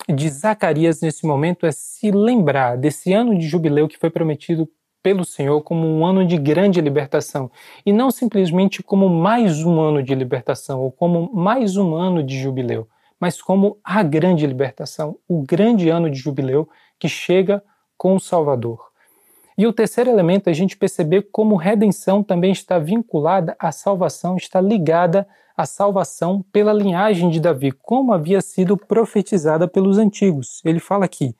de 0.08 0.30
Zacarias 0.30 1.02
nesse 1.02 1.26
momento 1.26 1.66
é 1.66 1.72
se 1.72 2.12
lembrar 2.12 2.78
desse 2.78 3.14
ano 3.14 3.36
de 3.36 3.48
jubileu 3.48 3.88
que 3.88 3.98
foi 3.98 4.12
prometido 4.12 4.70
pelo 5.02 5.26
Senhor 5.26 5.60
como 5.64 5.88
um 5.88 6.06
ano 6.06 6.24
de 6.24 6.38
grande 6.38 6.80
libertação 6.80 7.50
e 7.84 7.92
não 7.92 8.12
simplesmente 8.12 8.84
como 8.84 9.10
mais 9.10 9.64
um 9.64 9.82
ano 9.82 10.04
de 10.04 10.14
libertação 10.14 10.82
ou 10.82 10.92
como 10.92 11.32
mais 11.34 11.78
um 11.78 11.96
ano 11.96 12.22
de 12.24 12.40
jubileu, 12.40 12.88
mas 13.20 13.42
como 13.42 13.80
a 13.84 14.04
grande 14.04 14.46
libertação, 14.46 15.18
o 15.28 15.42
grande 15.42 15.90
ano 15.90 16.12
de 16.12 16.20
jubileu 16.20 16.70
que 17.00 17.10
chega 17.10 17.64
com 17.98 18.16
o 18.16 18.20
Salvador. 18.20 18.92
E 19.58 19.66
o 19.66 19.72
terceiro 19.72 20.10
elemento 20.10 20.48
é 20.48 20.52
a 20.52 20.56
gente 20.56 20.76
perceber 20.76 21.30
como 21.32 21.56
redenção 21.56 22.22
também 22.22 22.52
está 22.52 22.78
vinculada 22.78 23.56
à 23.58 23.72
salvação, 23.72 24.36
está 24.36 24.60
ligada 24.60 25.26
à 25.56 25.66
salvação 25.66 26.44
pela 26.52 26.74
linhagem 26.74 27.30
de 27.30 27.40
Davi, 27.40 27.72
como 27.72 28.12
havia 28.12 28.42
sido 28.42 28.76
profetizada 28.76 29.68
pelos 29.68 29.98
antigos. 29.98 30.62
Ele 30.66 30.80
fala 30.80 31.06
aqui, 31.06 31.34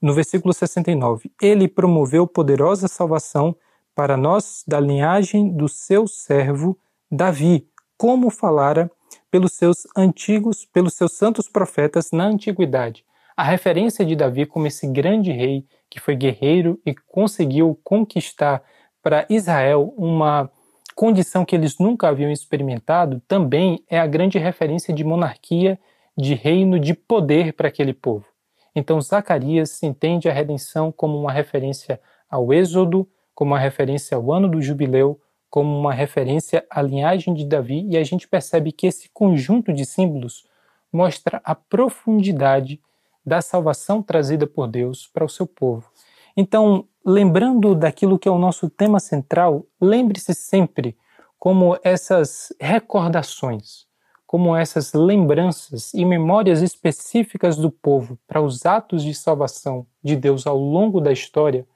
no 0.00 0.14
versículo 0.14 0.54
69, 0.54 1.32
ele 1.42 1.66
promoveu 1.66 2.26
poderosa 2.26 2.86
salvação 2.86 3.56
para 3.94 4.16
nós 4.16 4.62
da 4.68 4.78
linhagem 4.78 5.50
do 5.50 5.68
seu 5.68 6.06
servo 6.06 6.78
Davi, 7.10 7.66
como 7.98 8.30
falara 8.30 8.90
pelos 9.30 9.54
seus 9.54 9.86
antigos, 9.96 10.64
pelos 10.66 10.94
seus 10.94 11.12
santos 11.12 11.48
profetas 11.48 12.12
na 12.12 12.26
antiguidade. 12.26 13.04
A 13.36 13.42
referência 13.42 14.04
de 14.04 14.14
Davi 14.14 14.46
como 14.46 14.66
esse 14.66 14.86
grande 14.86 15.32
rei 15.32 15.66
que 15.90 16.00
foi 16.00 16.16
guerreiro 16.16 16.80
e 16.84 16.94
conseguiu 16.94 17.78
conquistar 17.82 18.62
para 19.02 19.26
Israel 19.28 19.94
uma 19.96 20.50
condição 20.94 21.44
que 21.44 21.54
eles 21.54 21.78
nunca 21.78 22.08
haviam 22.08 22.30
experimentado, 22.30 23.20
também 23.28 23.84
é 23.88 23.98
a 23.98 24.06
grande 24.06 24.38
referência 24.38 24.94
de 24.94 25.04
monarquia, 25.04 25.78
de 26.16 26.34
reino, 26.34 26.80
de 26.80 26.94
poder 26.94 27.52
para 27.52 27.68
aquele 27.68 27.92
povo. 27.92 28.26
Então 28.74 29.00
Zacarias 29.00 29.82
entende 29.82 30.28
a 30.28 30.32
redenção 30.32 30.90
como 30.90 31.18
uma 31.18 31.30
referência 31.30 32.00
ao 32.28 32.52
Êxodo, 32.52 33.08
como 33.34 33.52
uma 33.52 33.58
referência 33.58 34.16
ao 34.16 34.32
ano 34.32 34.48
do 34.48 34.60
jubileu, 34.62 35.20
como 35.50 35.78
uma 35.78 35.92
referência 35.92 36.64
à 36.68 36.82
linhagem 36.82 37.32
de 37.32 37.44
Davi, 37.44 37.86
e 37.88 37.96
a 37.96 38.04
gente 38.04 38.26
percebe 38.26 38.72
que 38.72 38.86
esse 38.86 39.08
conjunto 39.10 39.72
de 39.72 39.84
símbolos 39.84 40.44
mostra 40.92 41.40
a 41.44 41.54
profundidade 41.54 42.80
da 43.26 43.40
salvação 43.42 44.02
trazida 44.02 44.46
por 44.46 44.68
Deus 44.68 45.10
para 45.12 45.24
o 45.24 45.28
seu 45.28 45.46
povo. 45.46 45.90
Então, 46.36 46.86
lembrando 47.04 47.74
daquilo 47.74 48.18
que 48.18 48.28
é 48.28 48.30
o 48.30 48.38
nosso 48.38 48.70
tema 48.70 49.00
central, 49.00 49.66
lembre-se 49.80 50.34
sempre 50.34 50.96
como 51.38 51.78
essas 51.82 52.52
recordações, 52.60 53.86
como 54.26 54.56
essas 54.56 54.92
lembranças 54.92 55.92
e 55.92 56.04
memórias 56.04 56.62
específicas 56.62 57.56
do 57.56 57.70
povo 57.70 58.18
para 58.26 58.40
os 58.40 58.64
atos 58.64 59.02
de 59.02 59.14
salvação 59.14 59.86
de 60.02 60.14
Deus 60.14 60.46
ao 60.46 60.58
longo 60.58 61.00
da 61.00 61.12
história 61.12 61.66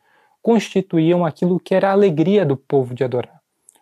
constituíam 0.40 1.24
aquilo 1.26 1.58
que 1.60 1.74
era 1.74 1.90
a 1.90 1.92
alegria 1.92 2.46
do 2.46 2.56
povo 2.56 2.94
de 2.94 3.04
adorar 3.04 3.40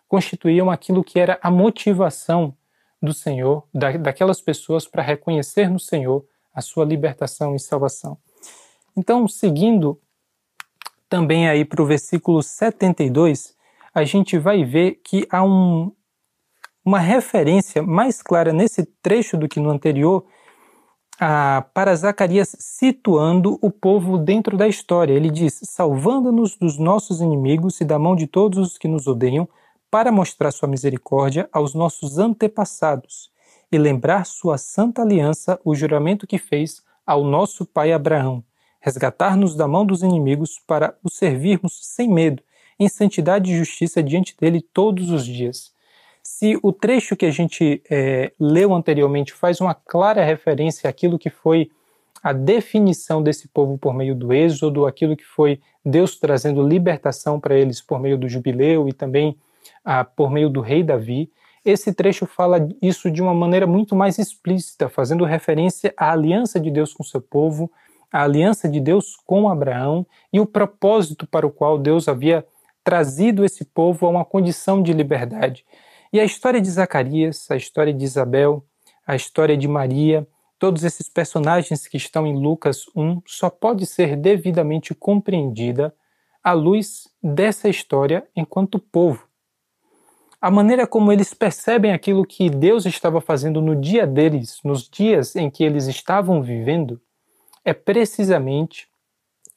constituíam 0.09 0.71
aquilo 0.71 1.03
que 1.03 1.19
era 1.19 1.39
a 1.41 1.51
motivação 1.51 2.53
do 3.01 3.13
Senhor, 3.13 3.63
da, 3.73 3.91
daquelas 3.91 4.41
pessoas 4.41 4.85
para 4.85 5.03
reconhecer 5.03 5.69
no 5.69 5.79
Senhor 5.79 6.25
a 6.59 6.61
sua 6.61 6.85
libertação 6.85 7.55
e 7.55 7.59
salvação. 7.59 8.17
Então, 8.95 9.27
seguindo 9.27 9.99
também 11.09 11.49
aí 11.49 11.65
para 11.65 11.81
o 11.81 11.85
versículo 11.85 12.43
72, 12.43 13.55
a 13.93 14.03
gente 14.03 14.37
vai 14.37 14.63
ver 14.63 14.99
que 15.03 15.25
há 15.31 15.41
um, 15.43 15.91
uma 16.85 16.99
referência 16.99 17.81
mais 17.81 18.21
clara 18.21 18.53
nesse 18.53 18.85
trecho 19.01 19.37
do 19.37 19.47
que 19.47 19.59
no 19.59 19.69
anterior 19.69 20.25
ah, 21.19 21.65
para 21.73 21.95
Zacarias 21.95 22.55
situando 22.59 23.57
o 23.61 23.71
povo 23.71 24.17
dentro 24.17 24.55
da 24.57 24.67
história. 24.67 25.13
Ele 25.13 25.31
diz: 25.31 25.59
salvando-nos 25.63 26.55
dos 26.57 26.77
nossos 26.77 27.21
inimigos 27.21 27.81
e 27.81 27.85
da 27.85 27.97
mão 27.97 28.15
de 28.15 28.27
todos 28.27 28.59
os 28.59 28.77
que 28.77 28.87
nos 28.87 29.07
odeiam, 29.07 29.47
para 29.89 30.11
mostrar 30.11 30.51
sua 30.51 30.69
misericórdia 30.69 31.49
aos 31.51 31.73
nossos 31.73 32.19
antepassados 32.19 33.28
e 33.71 33.77
lembrar 33.77 34.25
sua 34.25 34.57
santa 34.57 35.01
aliança, 35.01 35.59
o 35.63 35.75
juramento 35.75 36.25
que 36.25 36.37
fez 36.37 36.81
ao 37.05 37.23
nosso 37.23 37.65
pai 37.65 37.91
Abraão, 37.91 38.43
resgatar-nos 38.79 39.55
da 39.55 39.67
mão 39.67 39.85
dos 39.85 40.03
inimigos 40.03 40.59
para 40.65 40.95
o 41.03 41.09
servirmos 41.09 41.79
sem 41.81 42.07
medo, 42.09 42.41
em 42.79 42.87
santidade 42.87 43.51
e 43.51 43.57
justiça 43.57 44.01
diante 44.01 44.35
dele 44.39 44.61
todos 44.61 45.11
os 45.11 45.25
dias. 45.25 45.73
Se 46.23 46.57
o 46.61 46.71
trecho 46.71 47.15
que 47.15 47.25
a 47.25 47.31
gente 47.31 47.81
é, 47.89 48.31
leu 48.39 48.73
anteriormente 48.73 49.33
faz 49.33 49.59
uma 49.59 49.73
clara 49.73 50.23
referência 50.23 50.89
àquilo 50.89 51.19
que 51.19 51.29
foi 51.29 51.69
a 52.21 52.33
definição 52.33 53.23
desse 53.23 53.47
povo 53.47 53.77
por 53.77 53.93
meio 53.93 54.13
do 54.13 54.33
Êxodo, 54.33 54.85
aquilo 54.85 55.15
que 55.15 55.25
foi 55.25 55.59
Deus 55.83 56.17
trazendo 56.17 56.67
libertação 56.67 57.39
para 57.39 57.57
eles 57.57 57.81
por 57.81 57.99
meio 57.99 58.17
do 58.17 58.27
jubileu 58.27 58.87
e 58.87 58.93
também 58.93 59.37
ah, 59.83 60.03
por 60.03 60.29
meio 60.29 60.49
do 60.49 60.61
rei 60.61 60.83
Davi, 60.83 61.31
esse 61.63 61.93
trecho 61.93 62.25
fala 62.25 62.67
isso 62.81 63.11
de 63.11 63.21
uma 63.21 63.33
maneira 63.33 63.67
muito 63.67 63.95
mais 63.95 64.17
explícita, 64.17 64.89
fazendo 64.89 65.25
referência 65.25 65.93
à 65.97 66.11
aliança 66.11 66.59
de 66.59 66.71
Deus 66.71 66.93
com 66.93 67.03
seu 67.03 67.21
povo, 67.21 67.71
à 68.11 68.23
aliança 68.23 68.67
de 68.67 68.79
Deus 68.79 69.17
com 69.25 69.49
Abraão 69.49 70.05
e 70.31 70.39
o 70.39 70.45
propósito 70.45 71.27
para 71.27 71.45
o 71.45 71.51
qual 71.51 71.77
Deus 71.77 72.07
havia 72.07 72.45
trazido 72.83 73.45
esse 73.45 73.65
povo 73.65 74.05
a 74.05 74.09
uma 74.09 74.25
condição 74.25 74.81
de 74.81 74.93
liberdade. 74.93 75.65
E 76.11 76.19
a 76.19 76.23
história 76.23 76.59
de 76.59 76.69
Zacarias, 76.69 77.45
a 77.51 77.55
história 77.55 77.93
de 77.93 78.03
Isabel, 78.03 78.63
a 79.05 79.15
história 79.15 79.55
de 79.55 79.67
Maria, 79.67 80.27
todos 80.57 80.83
esses 80.83 81.07
personagens 81.07 81.87
que 81.87 81.97
estão 81.97 82.25
em 82.25 82.35
Lucas 82.35 82.85
1 82.95 83.21
só 83.25 83.49
pode 83.49 83.85
ser 83.85 84.15
devidamente 84.15 84.95
compreendida 84.95 85.93
à 86.43 86.53
luz 86.53 87.07
dessa 87.21 87.69
história 87.69 88.25
enquanto 88.35 88.79
povo 88.79 89.28
a 90.41 90.49
maneira 90.49 90.87
como 90.87 91.11
eles 91.11 91.33
percebem 91.33 91.91
aquilo 91.91 92.25
que 92.25 92.49
Deus 92.49 92.85
estava 92.85 93.19
fazendo 93.19 93.61
no 93.61 93.75
dia 93.75 94.07
deles, 94.07 94.59
nos 94.63 94.87
dias 94.89 95.35
em 95.35 95.49
que 95.49 95.63
eles 95.63 95.87
estavam 95.87 96.41
vivendo, 96.41 96.99
é 97.65 97.73
precisamente 97.73 98.87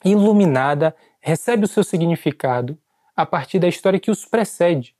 iluminada, 0.04 0.94
recebe 1.20 1.64
o 1.64 1.68
seu 1.68 1.84
significado 1.84 2.76
a 3.14 3.24
partir 3.24 3.60
da 3.60 3.68
história 3.68 4.00
que 4.00 4.10
os 4.10 4.24
precede. 4.24 4.96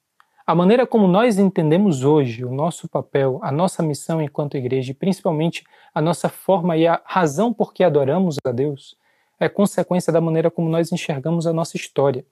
A 0.47 0.55
maneira 0.55 0.87
como 0.87 1.09
nós 1.09 1.39
entendemos 1.39 2.05
hoje 2.05 2.45
o 2.45 2.53
nosso 2.53 2.89
papel, 2.89 3.41
a 3.43 3.51
nossa 3.51 3.83
missão 3.83 4.23
enquanto 4.23 4.57
igreja, 4.57 4.93
e 4.93 4.95
principalmente 4.95 5.65
a 5.93 6.01
nossa 6.01 6.29
forma 6.29 6.77
e 6.77 6.87
a 6.87 7.01
razão 7.05 7.53
por 7.53 7.73
que 7.73 7.83
adoramos 7.83 8.37
a 8.45 8.53
Deus, 8.53 8.97
é 9.41 9.49
consequência 9.49 10.12
da 10.12 10.21
maneira 10.21 10.51
como 10.51 10.69
nós 10.69 10.93
enxergamos 10.93 11.47
a 11.47 11.53
nossa 11.53 11.77
história, 11.77 12.25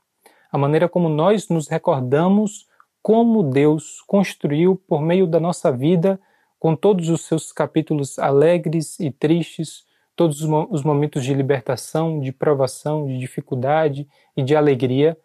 a 0.52 0.58
maneira 0.58 0.88
como 0.88 1.08
nós 1.08 1.48
nos 1.48 1.66
recordamos 1.66 2.69
como 3.02 3.42
Deus 3.42 4.02
construiu 4.06 4.76
por 4.76 5.00
meio 5.00 5.26
da 5.26 5.40
nossa 5.40 5.72
vida, 5.72 6.20
com 6.58 6.76
todos 6.76 7.08
os 7.08 7.22
seus 7.22 7.52
capítulos 7.52 8.18
alegres 8.18 9.00
e 9.00 9.10
tristes, 9.10 9.84
todos 10.14 10.42
os 10.42 10.82
momentos 10.82 11.24
de 11.24 11.32
libertação, 11.32 12.20
de 12.20 12.30
provação, 12.30 13.06
de 13.06 13.18
dificuldade 13.18 14.06
e 14.36 14.42
de 14.42 14.54
alegria, 14.54 15.16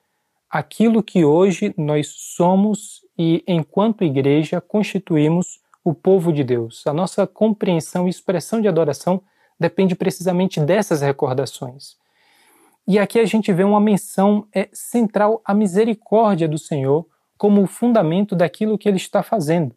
aquilo 0.49 1.03
que 1.03 1.25
hoje 1.25 1.73
nós 1.77 2.07
somos 2.07 3.01
e, 3.17 3.43
enquanto 3.45 4.05
igreja, 4.05 4.61
constituímos 4.61 5.59
o 5.83 5.93
povo 5.93 6.31
de 6.31 6.43
Deus. 6.43 6.87
A 6.87 6.93
nossa 6.93 7.27
compreensão 7.27 8.07
e 8.07 8.09
expressão 8.09 8.61
de 8.61 8.69
adoração 8.69 9.21
depende 9.59 9.95
precisamente 9.95 10.61
dessas 10.61 11.01
recordações. 11.01 11.97
E 12.87 12.97
aqui 12.97 13.19
a 13.19 13.25
gente 13.25 13.51
vê 13.51 13.63
uma 13.63 13.81
menção 13.81 14.47
é, 14.53 14.69
central 14.71 15.41
à 15.43 15.53
misericórdia 15.53 16.47
do 16.47 16.57
Senhor 16.57 17.05
como 17.37 17.61
o 17.61 17.67
fundamento 17.67 18.35
daquilo 18.35 18.77
que 18.77 18.87
ele 18.87 18.97
está 18.97 19.21
fazendo. 19.21 19.75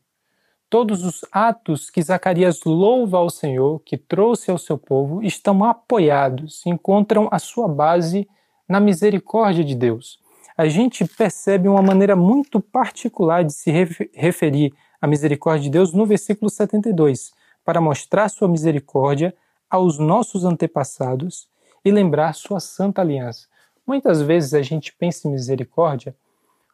Todos 0.70 1.02
os 1.02 1.24
atos 1.32 1.88
que 1.88 2.02
Zacarias 2.02 2.62
louva 2.64 3.16
ao 3.16 3.30
Senhor, 3.30 3.80
que 3.80 3.96
trouxe 3.96 4.50
ao 4.50 4.58
seu 4.58 4.76
povo, 4.76 5.22
estão 5.22 5.64
apoiados, 5.64 6.64
encontram 6.66 7.26
a 7.30 7.38
sua 7.38 7.66
base 7.66 8.28
na 8.68 8.78
misericórdia 8.78 9.64
de 9.64 9.74
Deus. 9.74 10.18
A 10.56 10.68
gente 10.68 11.06
percebe 11.06 11.68
uma 11.68 11.80
maneira 11.80 12.14
muito 12.14 12.60
particular 12.60 13.44
de 13.44 13.52
se 13.54 13.70
referir 14.12 14.74
à 15.00 15.06
misericórdia 15.06 15.62
de 15.62 15.70
Deus 15.70 15.92
no 15.92 16.04
versículo 16.04 16.50
72, 16.50 17.32
para 17.64 17.80
mostrar 17.80 18.28
sua 18.28 18.48
misericórdia 18.48 19.34
aos 19.70 19.98
nossos 19.98 20.44
antepassados 20.44 21.48
e 21.84 21.90
lembrar 21.90 22.34
sua 22.34 22.60
santa 22.60 23.00
aliança. 23.00 23.46
Muitas 23.86 24.20
vezes 24.20 24.52
a 24.52 24.60
gente 24.60 24.92
pensa 24.92 25.28
em 25.28 25.30
misericórdia 25.30 26.14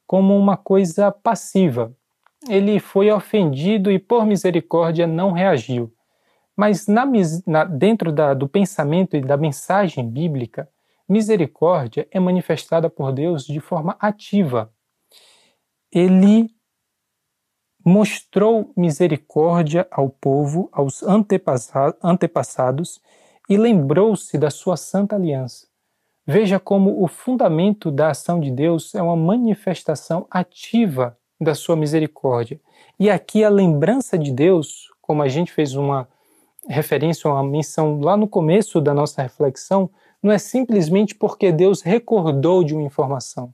como 0.06 0.36
uma 0.36 0.56
coisa 0.56 1.10
passiva. 1.10 1.94
Ele 2.48 2.78
foi 2.78 3.10
ofendido 3.10 3.90
e, 3.90 3.98
por 3.98 4.26
misericórdia, 4.26 5.06
não 5.06 5.32
reagiu. 5.32 5.92
Mas 6.56 6.86
na, 6.86 7.04
na, 7.46 7.64
dentro 7.64 8.12
da, 8.12 8.34
do 8.34 8.48
pensamento 8.48 9.16
e 9.16 9.20
da 9.20 9.36
mensagem 9.36 10.08
bíblica, 10.08 10.68
misericórdia 11.08 12.06
é 12.10 12.20
manifestada 12.20 12.88
por 12.88 13.12
Deus 13.12 13.44
de 13.46 13.60
forma 13.60 13.96
ativa. 13.98 14.72
Ele 15.90 16.48
mostrou 17.84 18.72
misericórdia 18.76 19.86
ao 19.90 20.08
povo, 20.08 20.70
aos 20.72 21.02
antepassados, 21.02 23.00
e 23.48 23.56
lembrou-se 23.58 24.38
da 24.38 24.50
sua 24.50 24.76
santa 24.76 25.16
aliança. 25.16 25.66
Veja 26.26 26.58
como 26.58 27.02
o 27.02 27.06
fundamento 27.06 27.90
da 27.90 28.08
ação 28.08 28.40
de 28.40 28.50
Deus 28.50 28.94
é 28.94 29.02
uma 29.02 29.16
manifestação 29.16 30.26
ativa 30.30 31.18
da 31.38 31.54
sua 31.54 31.76
misericórdia. 31.76 32.58
E 32.98 33.10
aqui 33.10 33.44
a 33.44 33.50
lembrança 33.50 34.16
de 34.16 34.32
Deus, 34.32 34.88
como 35.02 35.22
a 35.22 35.28
gente 35.28 35.52
fez 35.52 35.74
uma 35.74 36.08
referência, 36.66 37.28
uma 37.28 37.44
menção 37.44 38.00
lá 38.00 38.16
no 38.16 38.26
começo 38.26 38.80
da 38.80 38.94
nossa 38.94 39.20
reflexão, 39.20 39.90
não 40.22 40.32
é 40.32 40.38
simplesmente 40.38 41.14
porque 41.14 41.52
Deus 41.52 41.82
recordou 41.82 42.64
de 42.64 42.72
uma 42.72 42.86
informação, 42.86 43.52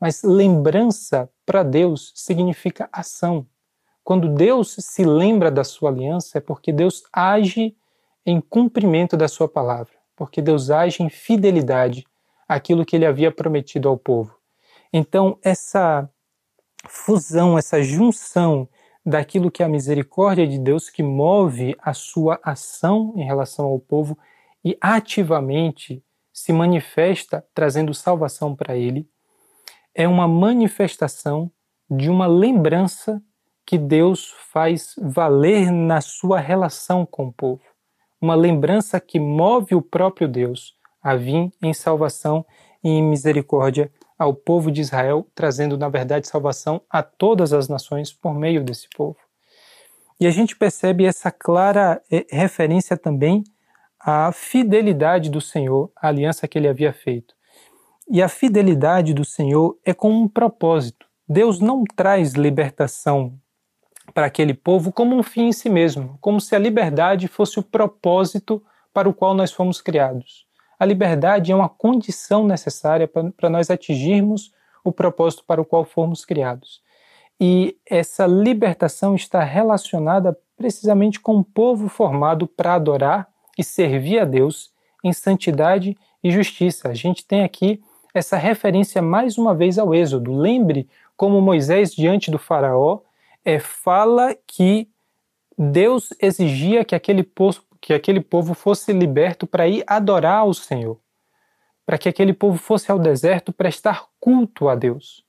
mas 0.00 0.24
lembrança 0.24 1.30
para 1.46 1.62
Deus 1.62 2.12
significa 2.16 2.88
ação. 2.92 3.46
Quando 4.02 4.28
Deus 4.28 4.74
se 4.80 5.04
lembra 5.04 5.52
da 5.52 5.62
sua 5.62 5.90
aliança, 5.90 6.38
é 6.38 6.40
porque 6.40 6.72
Deus 6.72 7.04
age 7.12 7.76
em 8.26 8.40
cumprimento 8.40 9.16
da 9.16 9.28
sua 9.28 9.46
palavra 9.48 9.97
porque 10.18 10.42
Deus 10.42 10.68
age 10.68 11.00
em 11.00 11.08
fidelidade 11.08 12.04
àquilo 12.48 12.84
que 12.84 12.96
ele 12.96 13.06
havia 13.06 13.30
prometido 13.30 13.88
ao 13.88 13.96
povo. 13.96 14.36
Então, 14.92 15.38
essa 15.44 16.10
fusão, 16.88 17.56
essa 17.56 17.80
junção 17.80 18.68
daquilo 19.06 19.50
que 19.50 19.62
é 19.62 19.66
a 19.66 19.68
misericórdia 19.68 20.46
de 20.46 20.58
Deus 20.58 20.90
que 20.90 21.04
move 21.04 21.76
a 21.80 21.94
sua 21.94 22.40
ação 22.42 23.14
em 23.16 23.24
relação 23.24 23.66
ao 23.66 23.78
povo 23.78 24.18
e 24.64 24.76
ativamente 24.80 26.02
se 26.32 26.52
manifesta 26.52 27.46
trazendo 27.54 27.94
salvação 27.94 28.56
para 28.56 28.76
ele, 28.76 29.08
é 29.94 30.08
uma 30.08 30.26
manifestação 30.26 31.50
de 31.88 32.10
uma 32.10 32.26
lembrança 32.26 33.22
que 33.64 33.78
Deus 33.78 34.34
faz 34.50 34.94
valer 35.00 35.70
na 35.70 36.00
sua 36.00 36.40
relação 36.40 37.06
com 37.06 37.26
o 37.26 37.32
povo 37.32 37.67
uma 38.20 38.34
lembrança 38.34 39.00
que 39.00 39.20
move 39.20 39.74
o 39.74 39.82
próprio 39.82 40.28
Deus 40.28 40.74
a 41.02 41.16
vir 41.16 41.50
em 41.62 41.72
salvação 41.72 42.44
e 42.82 42.88
em 42.88 43.02
misericórdia 43.02 43.90
ao 44.18 44.34
povo 44.34 44.70
de 44.70 44.80
Israel, 44.80 45.26
trazendo, 45.34 45.78
na 45.78 45.88
verdade, 45.88 46.26
salvação 46.26 46.82
a 46.90 47.02
todas 47.02 47.52
as 47.52 47.68
nações 47.68 48.12
por 48.12 48.34
meio 48.34 48.64
desse 48.64 48.88
povo. 48.96 49.16
E 50.20 50.26
a 50.26 50.30
gente 50.30 50.56
percebe 50.56 51.04
essa 51.04 51.30
clara 51.30 52.02
eh, 52.10 52.26
referência 52.28 52.96
também 52.96 53.44
à 54.00 54.32
fidelidade 54.32 55.30
do 55.30 55.40
Senhor, 55.40 55.92
à 55.94 56.08
aliança 56.08 56.48
que 56.48 56.58
ele 56.58 56.68
havia 56.68 56.92
feito. 56.92 57.34
E 58.10 58.20
a 58.20 58.28
fidelidade 58.28 59.14
do 59.14 59.24
Senhor 59.24 59.78
é 59.84 59.94
com 59.94 60.10
um 60.10 60.26
propósito. 60.26 61.06
Deus 61.28 61.60
não 61.60 61.84
traz 61.84 62.32
libertação 62.32 63.38
para 64.14 64.26
aquele 64.26 64.54
povo 64.54 64.92
como 64.92 65.16
um 65.16 65.22
fim 65.22 65.48
em 65.48 65.52
si 65.52 65.68
mesmo, 65.68 66.18
como 66.20 66.40
se 66.40 66.54
a 66.54 66.58
liberdade 66.58 67.28
fosse 67.28 67.58
o 67.58 67.62
propósito 67.62 68.62
para 68.92 69.08
o 69.08 69.14
qual 69.14 69.34
nós 69.34 69.52
fomos 69.52 69.80
criados. 69.80 70.46
A 70.78 70.84
liberdade 70.84 71.52
é 71.52 71.54
uma 71.54 71.68
condição 71.68 72.46
necessária 72.46 73.08
para 73.08 73.50
nós 73.50 73.70
atingirmos 73.70 74.52
o 74.84 74.92
propósito 74.92 75.44
para 75.46 75.60
o 75.60 75.64
qual 75.64 75.84
fomos 75.84 76.24
criados. 76.24 76.80
E 77.40 77.76
essa 77.88 78.26
libertação 78.26 79.14
está 79.14 79.42
relacionada 79.42 80.36
precisamente 80.56 81.20
com 81.20 81.36
um 81.36 81.42
povo 81.42 81.88
formado 81.88 82.46
para 82.46 82.74
adorar 82.74 83.28
e 83.56 83.62
servir 83.62 84.18
a 84.18 84.24
Deus 84.24 84.72
em 85.04 85.12
santidade 85.12 85.96
e 86.22 86.30
justiça. 86.30 86.88
A 86.88 86.94
gente 86.94 87.24
tem 87.24 87.44
aqui 87.44 87.80
essa 88.12 88.36
referência 88.36 89.00
mais 89.00 89.38
uma 89.38 89.54
vez 89.54 89.78
ao 89.78 89.94
Êxodo. 89.94 90.32
Lembre 90.32 90.88
como 91.16 91.40
Moisés, 91.40 91.94
diante 91.94 92.30
do 92.30 92.38
Faraó, 92.38 93.00
é, 93.48 93.58
fala 93.58 94.36
que 94.46 94.90
Deus 95.56 96.10
exigia 96.20 96.84
que 96.84 96.94
aquele 96.94 97.26
que 97.80 97.94
aquele 97.94 98.20
povo 98.20 98.52
fosse 98.52 98.92
liberto 98.92 99.46
para 99.46 99.66
ir 99.66 99.84
adorar 99.86 100.40
ao 100.40 100.52
Senhor, 100.52 101.00
para 101.86 101.96
que 101.96 102.10
aquele 102.10 102.34
povo 102.34 102.58
fosse 102.58 102.92
ao 102.92 102.98
deserto 102.98 103.50
prestar 103.50 104.04
culto 104.20 104.68
a 104.68 104.74
Deus. 104.74 105.24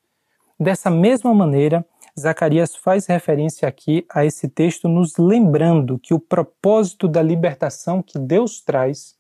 Dessa 0.60 0.90
mesma 0.90 1.34
maneira, 1.34 1.86
Zacarias 2.20 2.76
faz 2.76 3.06
referência 3.06 3.66
aqui 3.70 4.06
a 4.12 4.26
esse 4.26 4.50
texto, 4.50 4.90
nos 4.90 5.16
lembrando 5.18 5.98
que 5.98 6.14
o 6.14 6.20
propósito 6.20 7.08
da 7.08 7.22
libertação 7.22 8.04
que 8.04 8.20
Deus 8.20 8.60
traz 8.60 9.16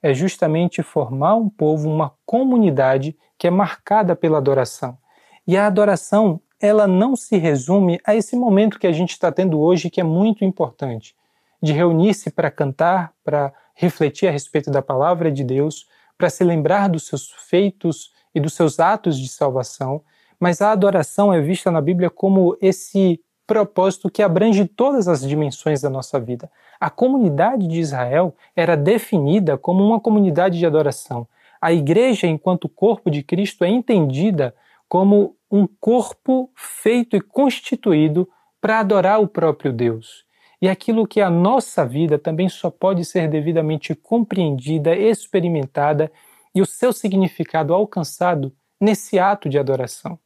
é 0.00 0.14
justamente 0.14 0.80
formar 0.80 1.34
um 1.34 1.48
povo, 1.48 1.90
uma 1.90 2.12
comunidade 2.24 3.16
que 3.36 3.48
é 3.48 3.50
marcada 3.50 4.14
pela 4.14 4.38
adoração. 4.38 4.96
E 5.44 5.56
a 5.56 5.66
adoração, 5.66 6.40
ela 6.64 6.86
não 6.86 7.14
se 7.14 7.36
resume 7.36 8.00
a 8.04 8.14
esse 8.14 8.34
momento 8.36 8.78
que 8.78 8.86
a 8.86 8.92
gente 8.92 9.10
está 9.10 9.30
tendo 9.30 9.60
hoje, 9.60 9.90
que 9.90 10.00
é 10.00 10.04
muito 10.04 10.44
importante, 10.44 11.14
de 11.62 11.72
reunir-se 11.72 12.30
para 12.30 12.50
cantar, 12.50 13.12
para 13.22 13.52
refletir 13.74 14.28
a 14.28 14.32
respeito 14.32 14.70
da 14.70 14.82
palavra 14.82 15.30
de 15.30 15.44
Deus, 15.44 15.88
para 16.16 16.30
se 16.30 16.44
lembrar 16.44 16.88
dos 16.88 17.06
seus 17.06 17.30
feitos 17.30 18.12
e 18.34 18.40
dos 18.40 18.54
seus 18.54 18.80
atos 18.80 19.18
de 19.18 19.28
salvação, 19.28 20.02
mas 20.38 20.60
a 20.60 20.72
adoração 20.72 21.32
é 21.32 21.40
vista 21.40 21.70
na 21.70 21.80
Bíblia 21.80 22.10
como 22.10 22.56
esse 22.60 23.20
propósito 23.46 24.10
que 24.10 24.22
abrange 24.22 24.64
todas 24.64 25.06
as 25.06 25.20
dimensões 25.20 25.80
da 25.80 25.90
nossa 25.90 26.18
vida. 26.18 26.50
A 26.80 26.90
comunidade 26.90 27.66
de 27.66 27.78
Israel 27.78 28.34
era 28.56 28.76
definida 28.76 29.56
como 29.56 29.84
uma 29.84 30.00
comunidade 30.00 30.58
de 30.58 30.66
adoração. 30.66 31.26
A 31.60 31.72
igreja, 31.72 32.26
enquanto 32.26 32.68
corpo 32.68 33.10
de 33.10 33.22
Cristo, 33.22 33.64
é 33.64 33.68
entendida 33.68 34.54
como 34.88 35.36
um 35.54 35.68
corpo 35.68 36.50
feito 36.56 37.14
e 37.16 37.20
constituído 37.20 38.28
para 38.60 38.80
adorar 38.80 39.20
o 39.20 39.28
próprio 39.28 39.72
Deus. 39.72 40.24
E 40.60 40.68
aquilo 40.68 41.06
que 41.06 41.20
a 41.20 41.30
nossa 41.30 41.86
vida 41.86 42.18
também 42.18 42.48
só 42.48 42.70
pode 42.70 43.04
ser 43.04 43.28
devidamente 43.28 43.94
compreendida, 43.94 44.96
experimentada 44.96 46.10
e 46.52 46.60
o 46.60 46.66
seu 46.66 46.92
significado 46.92 47.72
alcançado 47.72 48.52
nesse 48.80 49.16
ato 49.16 49.48
de 49.48 49.56
adoração. 49.56 50.18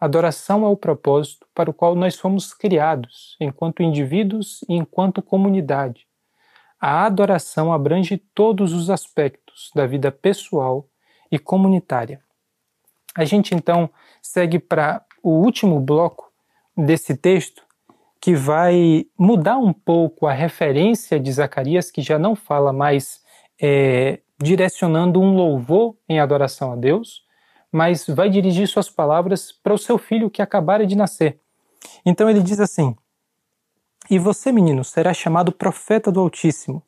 Adoração 0.00 0.64
é 0.64 0.68
o 0.68 0.76
propósito 0.76 1.46
para 1.54 1.68
o 1.68 1.74
qual 1.74 1.94
nós 1.94 2.16
fomos 2.16 2.54
criados, 2.54 3.36
enquanto 3.38 3.82
indivíduos 3.82 4.64
e 4.66 4.76
enquanto 4.76 5.20
comunidade. 5.20 6.06
A 6.80 7.04
adoração 7.04 7.70
abrange 7.70 8.16
todos 8.16 8.72
os 8.72 8.88
aspectos 8.88 9.70
da 9.74 9.86
vida 9.86 10.10
pessoal 10.10 10.88
e 11.30 11.38
comunitária. 11.38 12.22
A 13.14 13.24
gente 13.24 13.54
então 13.54 13.90
segue 14.22 14.58
para 14.58 15.04
o 15.22 15.30
último 15.30 15.80
bloco 15.80 16.30
desse 16.76 17.16
texto, 17.16 17.62
que 18.20 18.34
vai 18.34 19.06
mudar 19.18 19.56
um 19.56 19.72
pouco 19.72 20.26
a 20.26 20.32
referência 20.32 21.18
de 21.18 21.32
Zacarias, 21.32 21.90
que 21.90 22.02
já 22.02 22.18
não 22.18 22.36
fala 22.36 22.72
mais 22.72 23.22
é, 23.60 24.20
direcionando 24.38 25.20
um 25.20 25.34
louvor 25.34 25.96
em 26.08 26.20
adoração 26.20 26.72
a 26.72 26.76
Deus, 26.76 27.22
mas 27.72 28.06
vai 28.06 28.28
dirigir 28.28 28.66
suas 28.66 28.90
palavras 28.90 29.52
para 29.52 29.72
o 29.74 29.78
seu 29.78 29.96
filho 29.96 30.30
que 30.30 30.42
acabara 30.42 30.86
de 30.86 30.96
nascer. 30.96 31.40
Então 32.04 32.28
ele 32.28 32.42
diz 32.42 32.60
assim: 32.60 32.96
E 34.10 34.18
você, 34.18 34.50
menino, 34.52 34.84
será 34.84 35.14
chamado 35.14 35.52
profeta 35.52 36.10
do 36.10 36.20
Altíssimo, 36.20 36.82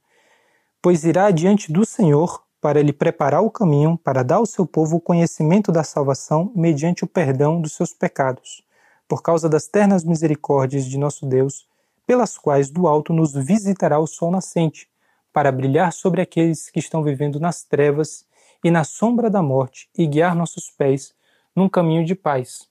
pois 0.80 1.04
irá 1.04 1.30
diante 1.30 1.72
do 1.72 1.86
Senhor 1.86 2.42
para 2.62 2.80
lhe 2.80 2.92
preparar 2.92 3.42
o 3.42 3.50
caminho 3.50 3.98
para 3.98 4.22
dar 4.22 4.36
ao 4.36 4.46
seu 4.46 4.64
povo 4.64 4.96
o 4.96 5.00
conhecimento 5.00 5.72
da 5.72 5.82
salvação 5.82 6.52
mediante 6.54 7.02
o 7.02 7.08
perdão 7.08 7.60
dos 7.60 7.72
seus 7.72 7.92
pecados, 7.92 8.64
por 9.08 9.20
causa 9.20 9.48
das 9.48 9.66
ternas 9.66 10.04
misericórdias 10.04 10.84
de 10.84 10.96
nosso 10.96 11.26
Deus, 11.26 11.66
pelas 12.06 12.38
quais 12.38 12.70
do 12.70 12.86
alto 12.86 13.12
nos 13.12 13.34
visitará 13.34 13.98
o 13.98 14.06
sol 14.06 14.30
nascente, 14.30 14.88
para 15.32 15.50
brilhar 15.50 15.92
sobre 15.92 16.22
aqueles 16.22 16.70
que 16.70 16.78
estão 16.78 17.02
vivendo 17.02 17.40
nas 17.40 17.64
trevas 17.64 18.24
e 18.62 18.70
na 18.70 18.84
sombra 18.84 19.28
da 19.28 19.42
morte 19.42 19.88
e 19.98 20.06
guiar 20.06 20.36
nossos 20.36 20.70
pés 20.70 21.12
num 21.56 21.68
caminho 21.68 22.04
de 22.04 22.14
paz. 22.14 22.68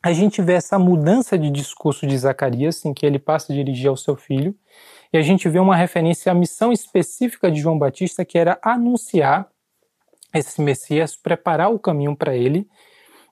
A 0.00 0.12
gente 0.12 0.40
vê 0.40 0.52
essa 0.52 0.78
mudança 0.78 1.36
de 1.36 1.50
discurso 1.50 2.06
de 2.06 2.16
Zacarias, 2.16 2.84
em 2.84 2.94
que 2.94 3.04
ele 3.04 3.18
passa 3.18 3.52
a 3.52 3.56
dirigir 3.56 3.88
ao 3.88 3.96
seu 3.96 4.14
filho, 4.14 4.54
e 5.12 5.18
a 5.18 5.22
gente 5.22 5.48
vê 5.48 5.58
uma 5.58 5.76
referência 5.76 6.30
à 6.30 6.34
missão 6.34 6.72
específica 6.72 7.50
de 7.50 7.60
João 7.60 7.78
Batista, 7.78 8.24
que 8.24 8.38
era 8.38 8.58
anunciar 8.62 9.48
esse 10.34 10.60
Messias, 10.60 11.16
preparar 11.16 11.72
o 11.72 11.78
caminho 11.78 12.14
para 12.14 12.36
ele 12.36 12.68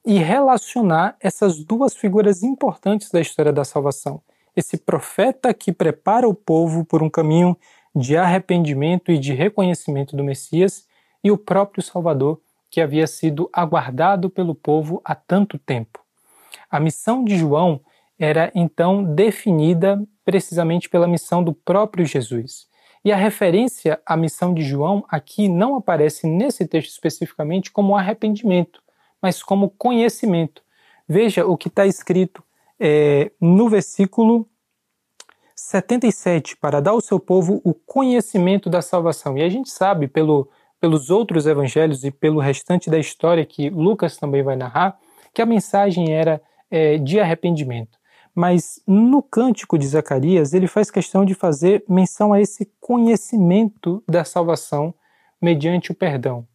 e 0.04 0.18
relacionar 0.18 1.16
essas 1.20 1.58
duas 1.62 1.94
figuras 1.94 2.42
importantes 2.42 3.10
da 3.10 3.20
história 3.20 3.52
da 3.52 3.64
salvação. 3.64 4.22
Esse 4.56 4.78
profeta 4.78 5.52
que 5.52 5.72
prepara 5.72 6.26
o 6.26 6.34
povo 6.34 6.84
por 6.84 7.02
um 7.02 7.10
caminho 7.10 7.56
de 7.94 8.16
arrependimento 8.16 9.10
e 9.10 9.18
de 9.18 9.34
reconhecimento 9.34 10.16
do 10.16 10.24
Messias, 10.24 10.86
e 11.24 11.30
o 11.30 11.36
próprio 11.36 11.82
Salvador 11.82 12.40
que 12.70 12.80
havia 12.80 13.06
sido 13.06 13.48
aguardado 13.52 14.30
pelo 14.30 14.54
povo 14.54 15.00
há 15.04 15.14
tanto 15.14 15.58
tempo. 15.58 16.00
A 16.70 16.78
missão 16.78 17.24
de 17.24 17.36
João 17.36 17.80
era 18.18 18.50
então 18.54 19.02
definida 19.02 20.02
precisamente 20.24 20.88
pela 20.88 21.06
missão 21.06 21.42
do 21.42 21.52
próprio 21.52 22.04
Jesus. 22.04 22.66
E 23.04 23.12
a 23.12 23.16
referência 23.16 24.00
à 24.04 24.16
missão 24.16 24.52
de 24.52 24.62
João 24.62 25.04
aqui 25.08 25.48
não 25.48 25.76
aparece 25.76 26.26
nesse 26.26 26.66
texto 26.66 26.90
especificamente 26.90 27.70
como 27.70 27.96
arrependimento, 27.96 28.82
mas 29.22 29.42
como 29.42 29.70
conhecimento. 29.70 30.62
Veja 31.08 31.46
o 31.46 31.56
que 31.56 31.68
está 31.68 31.86
escrito 31.86 32.42
é, 32.80 33.30
no 33.40 33.68
versículo 33.68 34.48
77, 35.54 36.56
para 36.56 36.80
dar 36.80 36.90
ao 36.90 37.00
seu 37.00 37.20
povo 37.20 37.60
o 37.64 37.72
conhecimento 37.72 38.68
da 38.68 38.82
salvação. 38.82 39.38
E 39.38 39.42
a 39.42 39.48
gente 39.48 39.70
sabe, 39.70 40.08
pelo 40.08 40.48
pelos 40.80 41.10
outros 41.10 41.46
evangelhos 41.46 42.04
e 42.04 42.10
pelo 42.10 42.40
restante 42.40 42.90
da 42.90 42.98
história 42.98 43.44
que 43.44 43.70
Lucas 43.70 44.16
também 44.16 44.42
vai 44.42 44.56
narrar, 44.56 44.98
que 45.32 45.42
a 45.42 45.46
mensagem 45.46 46.12
era 46.12 46.40
é, 46.70 46.98
de 46.98 47.18
arrependimento. 47.18 47.98
Mas 48.36 48.82
no 48.86 49.22
cântico 49.22 49.78
de 49.78 49.86
Zacarias, 49.88 50.52
ele 50.52 50.66
faz 50.66 50.90
questão 50.90 51.24
de 51.24 51.32
fazer 51.32 51.82
menção 51.88 52.34
a 52.34 52.40
esse 52.40 52.70
conhecimento 52.78 54.04
da 54.06 54.24
salvação 54.24 54.94
mediante 55.40 55.90
o 55.90 55.94
perdão. 55.94 56.46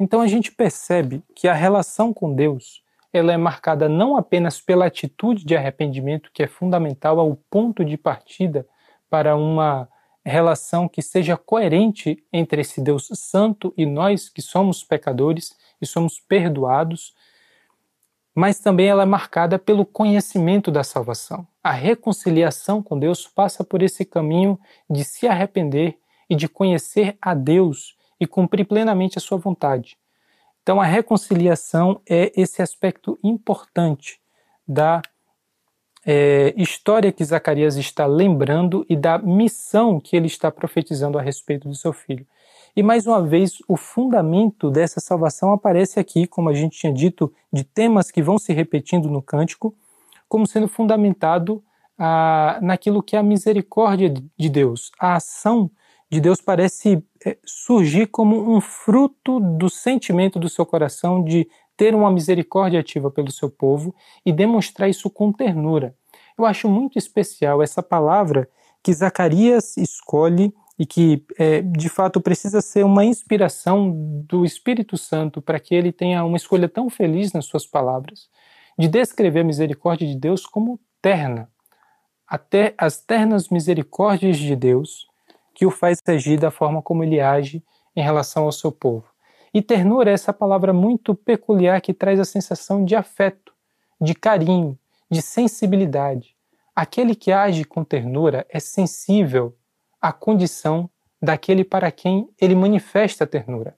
Então 0.00 0.22
a 0.22 0.26
gente 0.26 0.50
percebe 0.50 1.22
que 1.34 1.46
a 1.46 1.52
relação 1.52 2.10
com 2.14 2.34
Deus 2.34 2.82
ela 3.12 3.32
é 3.32 3.36
marcada 3.36 3.86
não 3.86 4.16
apenas 4.16 4.60
pela 4.60 4.86
atitude 4.86 5.44
de 5.44 5.54
arrependimento, 5.54 6.30
que 6.32 6.42
é 6.42 6.46
fundamental 6.46 7.20
ao 7.20 7.36
ponto 7.50 7.84
de 7.84 7.98
partida 7.98 8.66
para 9.10 9.36
uma 9.36 9.88
relação 10.24 10.88
que 10.88 11.02
seja 11.02 11.36
coerente 11.36 12.22
entre 12.32 12.62
esse 12.62 12.80
Deus 12.80 13.08
santo 13.12 13.74
e 13.76 13.84
nós 13.84 14.28
que 14.28 14.40
somos 14.40 14.82
pecadores 14.82 15.54
e 15.80 15.86
somos 15.86 16.18
perdoados, 16.18 17.14
mas 18.36 18.58
também 18.58 18.86
ela 18.86 19.02
é 19.02 19.06
marcada 19.06 19.58
pelo 19.58 19.86
conhecimento 19.86 20.70
da 20.70 20.84
salvação. 20.84 21.48
A 21.64 21.72
reconciliação 21.72 22.82
com 22.82 22.98
Deus 22.98 23.26
passa 23.26 23.64
por 23.64 23.80
esse 23.82 24.04
caminho 24.04 24.60
de 24.90 25.04
se 25.06 25.26
arrepender 25.26 25.96
e 26.28 26.36
de 26.36 26.46
conhecer 26.46 27.16
a 27.20 27.32
Deus 27.32 27.96
e 28.20 28.26
cumprir 28.26 28.66
plenamente 28.66 29.16
a 29.16 29.22
sua 29.22 29.38
vontade. 29.38 29.96
Então, 30.62 30.78
a 30.78 30.84
reconciliação 30.84 31.98
é 32.06 32.30
esse 32.36 32.60
aspecto 32.60 33.18
importante 33.24 34.20
da 34.68 35.00
é, 36.04 36.52
história 36.58 37.12
que 37.12 37.24
Zacarias 37.24 37.76
está 37.76 38.04
lembrando 38.04 38.84
e 38.86 38.96
da 38.96 39.16
missão 39.16 39.98
que 39.98 40.14
ele 40.14 40.26
está 40.26 40.50
profetizando 40.50 41.18
a 41.18 41.22
respeito 41.22 41.68
do 41.68 41.74
seu 41.74 41.92
filho. 41.92 42.26
E 42.76 42.82
mais 42.82 43.06
uma 43.06 43.22
vez, 43.22 43.56
o 43.66 43.74
fundamento 43.74 44.70
dessa 44.70 45.00
salvação 45.00 45.50
aparece 45.50 45.98
aqui, 45.98 46.26
como 46.26 46.50
a 46.50 46.52
gente 46.52 46.78
tinha 46.78 46.92
dito, 46.92 47.32
de 47.50 47.64
temas 47.64 48.10
que 48.10 48.22
vão 48.22 48.38
se 48.38 48.52
repetindo 48.52 49.08
no 49.08 49.22
cântico, 49.22 49.74
como 50.28 50.46
sendo 50.46 50.68
fundamentado 50.68 51.64
ah, 51.98 52.58
naquilo 52.60 53.02
que 53.02 53.16
é 53.16 53.18
a 53.18 53.22
misericórdia 53.22 54.12
de 54.38 54.48
Deus. 54.50 54.92
A 55.00 55.14
ação 55.14 55.70
de 56.10 56.20
Deus 56.20 56.42
parece 56.42 57.02
é, 57.24 57.38
surgir 57.46 58.08
como 58.08 58.54
um 58.54 58.60
fruto 58.60 59.40
do 59.40 59.70
sentimento 59.70 60.38
do 60.38 60.50
seu 60.50 60.66
coração 60.66 61.24
de 61.24 61.48
ter 61.78 61.94
uma 61.94 62.10
misericórdia 62.10 62.80
ativa 62.80 63.10
pelo 63.10 63.30
seu 63.30 63.48
povo 63.48 63.94
e 64.24 64.30
demonstrar 64.30 64.86
isso 64.90 65.08
com 65.08 65.32
ternura. 65.32 65.94
Eu 66.38 66.44
acho 66.44 66.68
muito 66.68 66.98
especial 66.98 67.62
essa 67.62 67.82
palavra 67.82 68.46
que 68.82 68.92
Zacarias 68.92 69.78
escolhe 69.78 70.52
e 70.78 70.84
que 70.84 71.24
é, 71.38 71.62
de 71.62 71.88
fato 71.88 72.20
precisa 72.20 72.60
ser 72.60 72.84
uma 72.84 73.04
inspiração 73.04 73.90
do 74.26 74.44
Espírito 74.44 74.96
Santo 74.98 75.40
para 75.40 75.58
que 75.58 75.74
ele 75.74 75.90
tenha 75.90 76.24
uma 76.24 76.36
escolha 76.36 76.68
tão 76.68 76.90
feliz 76.90 77.32
nas 77.32 77.46
suas 77.46 77.66
palavras, 77.66 78.28
de 78.78 78.88
descrever 78.88 79.40
a 79.40 79.44
misericórdia 79.44 80.06
de 80.06 80.16
Deus 80.16 80.44
como 80.44 80.78
terna, 81.00 81.50
até 82.26 82.74
as 82.76 82.98
ternas 82.98 83.48
misericórdias 83.48 84.36
de 84.36 84.54
Deus 84.54 85.06
que 85.54 85.64
o 85.64 85.70
faz 85.70 86.02
agir 86.06 86.38
da 86.38 86.50
forma 86.50 86.82
como 86.82 87.02
ele 87.02 87.20
age 87.20 87.64
em 87.94 88.02
relação 88.02 88.44
ao 88.44 88.52
seu 88.52 88.70
povo. 88.70 89.06
E 89.54 89.62
ternura 89.62 90.10
é 90.10 90.12
essa 90.12 90.34
palavra 90.34 90.70
muito 90.70 91.14
peculiar 91.14 91.80
que 91.80 91.94
traz 91.94 92.20
a 92.20 92.26
sensação 92.26 92.84
de 92.84 92.94
afeto, 92.94 93.54
de 93.98 94.14
carinho, 94.14 94.78
de 95.10 95.22
sensibilidade. 95.22 96.36
Aquele 96.74 97.14
que 97.14 97.32
age 97.32 97.64
com 97.64 97.82
ternura 97.82 98.46
é 98.50 98.60
sensível 98.60 99.56
à 100.00 100.12
condição 100.12 100.88
daquele 101.20 101.64
para 101.64 101.90
quem 101.90 102.28
ele 102.40 102.54
manifesta 102.54 103.24
a 103.24 103.26
ternura. 103.26 103.76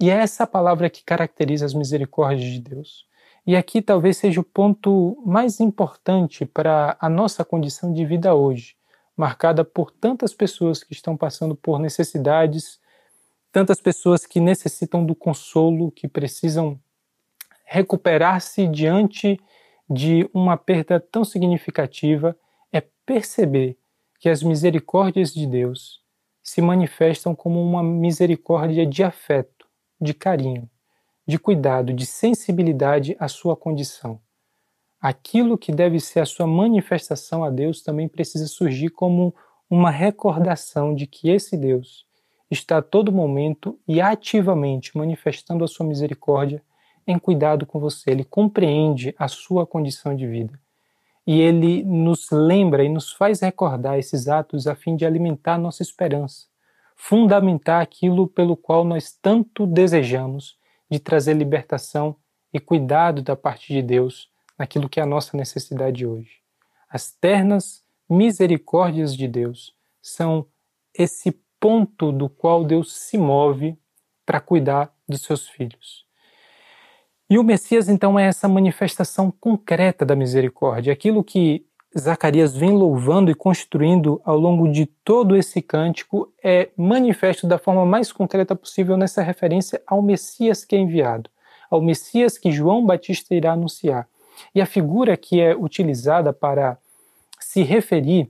E 0.00 0.10
é 0.10 0.14
essa 0.14 0.46
palavra 0.46 0.88
que 0.88 1.04
caracteriza 1.04 1.66
as 1.66 1.74
misericórdias 1.74 2.50
de 2.50 2.60
Deus. 2.60 3.06
E 3.46 3.56
aqui 3.56 3.82
talvez 3.82 4.16
seja 4.16 4.40
o 4.40 4.44
ponto 4.44 5.22
mais 5.24 5.60
importante 5.60 6.44
para 6.44 6.96
a 7.00 7.08
nossa 7.08 7.44
condição 7.44 7.92
de 7.92 8.04
vida 8.04 8.34
hoje, 8.34 8.76
marcada 9.16 9.64
por 9.64 9.90
tantas 9.90 10.32
pessoas 10.32 10.82
que 10.82 10.92
estão 10.92 11.16
passando 11.16 11.54
por 11.54 11.78
necessidades, 11.78 12.80
tantas 13.52 13.80
pessoas 13.80 14.24
que 14.24 14.40
necessitam 14.40 15.04
do 15.04 15.14
consolo, 15.14 15.90
que 15.90 16.06
precisam 16.06 16.78
recuperar-se 17.64 18.66
diante 18.66 19.38
de 19.88 20.28
uma 20.32 20.56
perda 20.56 21.00
tão 21.00 21.24
significativa, 21.24 22.36
é 22.72 22.80
perceber 23.04 23.76
que 24.20 24.28
as 24.28 24.42
misericórdias 24.42 25.32
de 25.32 25.46
Deus 25.46 26.02
se 26.42 26.60
manifestam 26.60 27.34
como 27.34 27.60
uma 27.60 27.82
misericórdia 27.82 28.84
de 28.84 29.02
afeto, 29.02 29.66
de 29.98 30.12
carinho, 30.12 30.68
de 31.26 31.38
cuidado, 31.38 31.94
de 31.94 32.04
sensibilidade 32.04 33.16
à 33.18 33.28
sua 33.28 33.56
condição. 33.56 34.20
Aquilo 35.00 35.56
que 35.56 35.72
deve 35.72 35.98
ser 35.98 36.20
a 36.20 36.26
sua 36.26 36.46
manifestação 36.46 37.42
a 37.42 37.48
Deus 37.48 37.82
também 37.82 38.06
precisa 38.08 38.46
surgir 38.46 38.90
como 38.90 39.34
uma 39.70 39.90
recordação 39.90 40.94
de 40.94 41.06
que 41.06 41.30
esse 41.30 41.56
Deus 41.56 42.04
está 42.50 42.78
a 42.78 42.82
todo 42.82 43.10
momento 43.10 43.78
e 43.88 44.02
ativamente 44.02 44.98
manifestando 44.98 45.64
a 45.64 45.68
sua 45.68 45.86
misericórdia 45.86 46.62
em 47.06 47.18
cuidado 47.18 47.64
com 47.64 47.80
você. 47.80 48.10
Ele 48.10 48.24
compreende 48.24 49.14
a 49.18 49.28
sua 49.28 49.66
condição 49.66 50.14
de 50.14 50.26
vida. 50.26 50.60
E 51.26 51.40
ele 51.40 51.82
nos 51.84 52.30
lembra 52.30 52.82
e 52.82 52.88
nos 52.88 53.12
faz 53.12 53.40
recordar 53.40 53.98
esses 53.98 54.28
atos 54.28 54.66
a 54.66 54.74
fim 54.74 54.96
de 54.96 55.04
alimentar 55.04 55.58
nossa 55.58 55.82
esperança, 55.82 56.46
fundamentar 56.96 57.82
aquilo 57.82 58.26
pelo 58.26 58.56
qual 58.56 58.84
nós 58.84 59.12
tanto 59.12 59.66
desejamos 59.66 60.58
de 60.90 60.98
trazer 60.98 61.34
libertação 61.34 62.16
e 62.52 62.58
cuidado 62.58 63.22
da 63.22 63.36
parte 63.36 63.72
de 63.72 63.82
Deus 63.82 64.28
naquilo 64.58 64.88
que 64.88 64.98
é 64.98 65.02
a 65.02 65.06
nossa 65.06 65.36
necessidade 65.36 66.04
hoje. 66.04 66.40
As 66.88 67.12
ternas 67.12 67.84
misericórdias 68.08 69.16
de 69.16 69.28
Deus 69.28 69.74
são 70.02 70.46
esse 70.92 71.32
ponto 71.60 72.10
do 72.10 72.28
qual 72.28 72.64
Deus 72.64 72.92
se 72.92 73.16
move 73.16 73.78
para 74.26 74.40
cuidar 74.40 74.92
dos 75.08 75.22
seus 75.22 75.48
filhos. 75.48 76.09
E 77.30 77.38
o 77.38 77.44
Messias, 77.44 77.88
então, 77.88 78.18
é 78.18 78.26
essa 78.26 78.48
manifestação 78.48 79.30
concreta 79.30 80.04
da 80.04 80.16
misericórdia, 80.16 80.92
aquilo 80.92 81.22
que 81.22 81.64
Zacarias 81.96 82.56
vem 82.56 82.72
louvando 82.72 83.30
e 83.30 83.36
construindo 83.36 84.20
ao 84.24 84.36
longo 84.36 84.68
de 84.68 84.84
todo 84.86 85.36
esse 85.36 85.62
cântico 85.62 86.32
é 86.42 86.70
manifesto 86.76 87.46
da 87.46 87.56
forma 87.56 87.86
mais 87.86 88.10
concreta 88.10 88.56
possível 88.56 88.96
nessa 88.96 89.22
referência 89.22 89.80
ao 89.86 90.02
Messias 90.02 90.64
que 90.64 90.74
é 90.74 90.80
enviado, 90.80 91.30
ao 91.70 91.80
Messias 91.80 92.36
que 92.36 92.50
João 92.50 92.84
Batista 92.84 93.32
irá 93.32 93.52
anunciar. 93.52 94.08
E 94.52 94.60
a 94.60 94.66
figura 94.66 95.16
que 95.16 95.40
é 95.40 95.54
utilizada 95.54 96.32
para 96.32 96.78
se 97.38 97.62
referir 97.62 98.28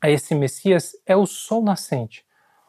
a 0.00 0.10
esse 0.10 0.34
Messias 0.34 0.96
é 1.06 1.16
o 1.16 1.24
sol 1.24 1.62
nascente. 1.62 2.24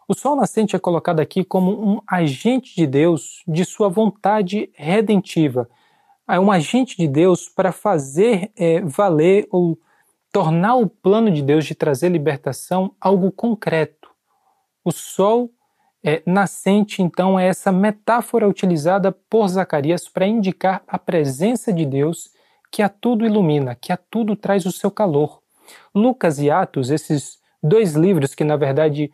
O 0.07 0.13
sol 0.13 0.35
nascente 0.35 0.75
é 0.75 0.79
colocado 0.79 1.19
aqui 1.19 1.43
como 1.43 1.71
um 1.71 1.99
agente 2.05 2.75
de 2.75 2.85
Deus 2.85 3.41
de 3.47 3.65
sua 3.65 3.89
vontade 3.89 4.69
redentiva. 4.75 5.67
É 6.27 6.39
um 6.39 6.51
agente 6.51 6.95
de 6.95 7.07
Deus 7.07 7.49
para 7.49 7.71
fazer 7.71 8.51
é, 8.55 8.81
valer 8.81 9.47
ou 9.49 9.79
tornar 10.31 10.75
o 10.75 10.87
plano 10.87 11.31
de 11.31 11.41
Deus 11.41 11.65
de 11.65 11.73
trazer 11.73 12.09
libertação 12.09 12.93
algo 13.01 13.31
concreto. 13.31 14.09
O 14.83 14.91
sol 14.91 15.49
é, 16.03 16.21
nascente, 16.23 17.01
então, 17.01 17.39
é 17.39 17.47
essa 17.47 17.71
metáfora 17.71 18.47
utilizada 18.47 19.11
por 19.11 19.47
Zacarias 19.47 20.07
para 20.07 20.27
indicar 20.27 20.83
a 20.87 20.99
presença 20.99 21.73
de 21.73 21.83
Deus 21.83 22.29
que 22.71 22.83
a 22.83 22.89
tudo 22.89 23.25
ilumina, 23.25 23.73
que 23.73 23.91
a 23.91 23.97
tudo 23.97 24.35
traz 24.35 24.67
o 24.67 24.71
seu 24.71 24.91
calor. 24.91 25.41
Lucas 25.95 26.37
e 26.37 26.51
Atos, 26.51 26.91
esses 26.91 27.39
dois 27.63 27.95
livros 27.95 28.35
que 28.35 28.43
na 28.43 28.55
verdade 28.55 29.11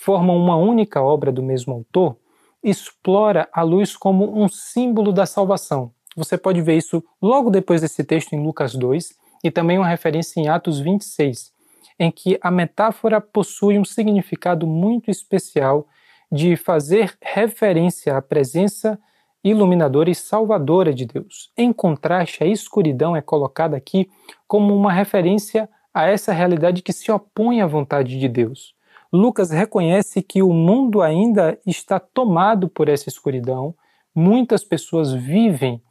formam 0.00 0.34
uma 0.34 0.56
única 0.56 1.02
obra 1.02 1.30
do 1.30 1.42
mesmo 1.42 1.74
autor, 1.74 2.16
explora 2.62 3.46
a 3.52 3.60
luz 3.60 3.94
como 3.94 4.42
um 4.42 4.48
símbolo 4.48 5.12
da 5.12 5.26
salvação. 5.26 5.92
Você 6.16 6.38
pode 6.38 6.62
ver 6.62 6.78
isso 6.78 7.04
logo 7.20 7.50
depois 7.50 7.82
desse 7.82 8.02
texto 8.02 8.32
em 8.32 8.42
Lucas 8.42 8.74
2 8.74 9.14
e 9.44 9.50
também 9.50 9.76
uma 9.76 9.86
referência 9.86 10.40
em 10.40 10.48
Atos 10.48 10.80
26, 10.80 11.52
em 11.98 12.10
que 12.10 12.38
a 12.40 12.50
metáfora 12.50 13.20
possui 13.20 13.78
um 13.78 13.84
significado 13.84 14.66
muito 14.66 15.10
especial 15.10 15.86
de 16.32 16.56
fazer 16.56 17.14
referência 17.22 18.16
à 18.16 18.22
presença 18.22 18.98
iluminadora 19.44 20.10
e 20.10 20.14
salvadora 20.14 20.94
de 20.94 21.04
Deus. 21.04 21.52
Em 21.54 21.74
contraste, 21.74 22.42
a 22.42 22.46
escuridão 22.46 23.14
é 23.14 23.20
colocada 23.20 23.76
aqui 23.76 24.08
como 24.48 24.74
uma 24.74 24.92
referência 24.92 25.68
a 25.92 26.06
essa 26.06 26.32
realidade 26.32 26.80
que 26.80 26.92
se 26.92 27.12
opõe 27.12 27.60
à 27.60 27.66
vontade 27.66 28.18
de 28.18 28.28
Deus. 28.28 28.74
Lucas 29.12 29.50
reconhece 29.50 30.22
que 30.22 30.42
o 30.42 30.52
mundo 30.52 31.02
ainda 31.02 31.58
está 31.66 31.98
tomado 31.98 32.68
por 32.68 32.88
essa 32.88 33.08
escuridão, 33.08 33.74
muitas 34.14 34.64
pessoas 34.64 35.12
vivem 35.12 35.82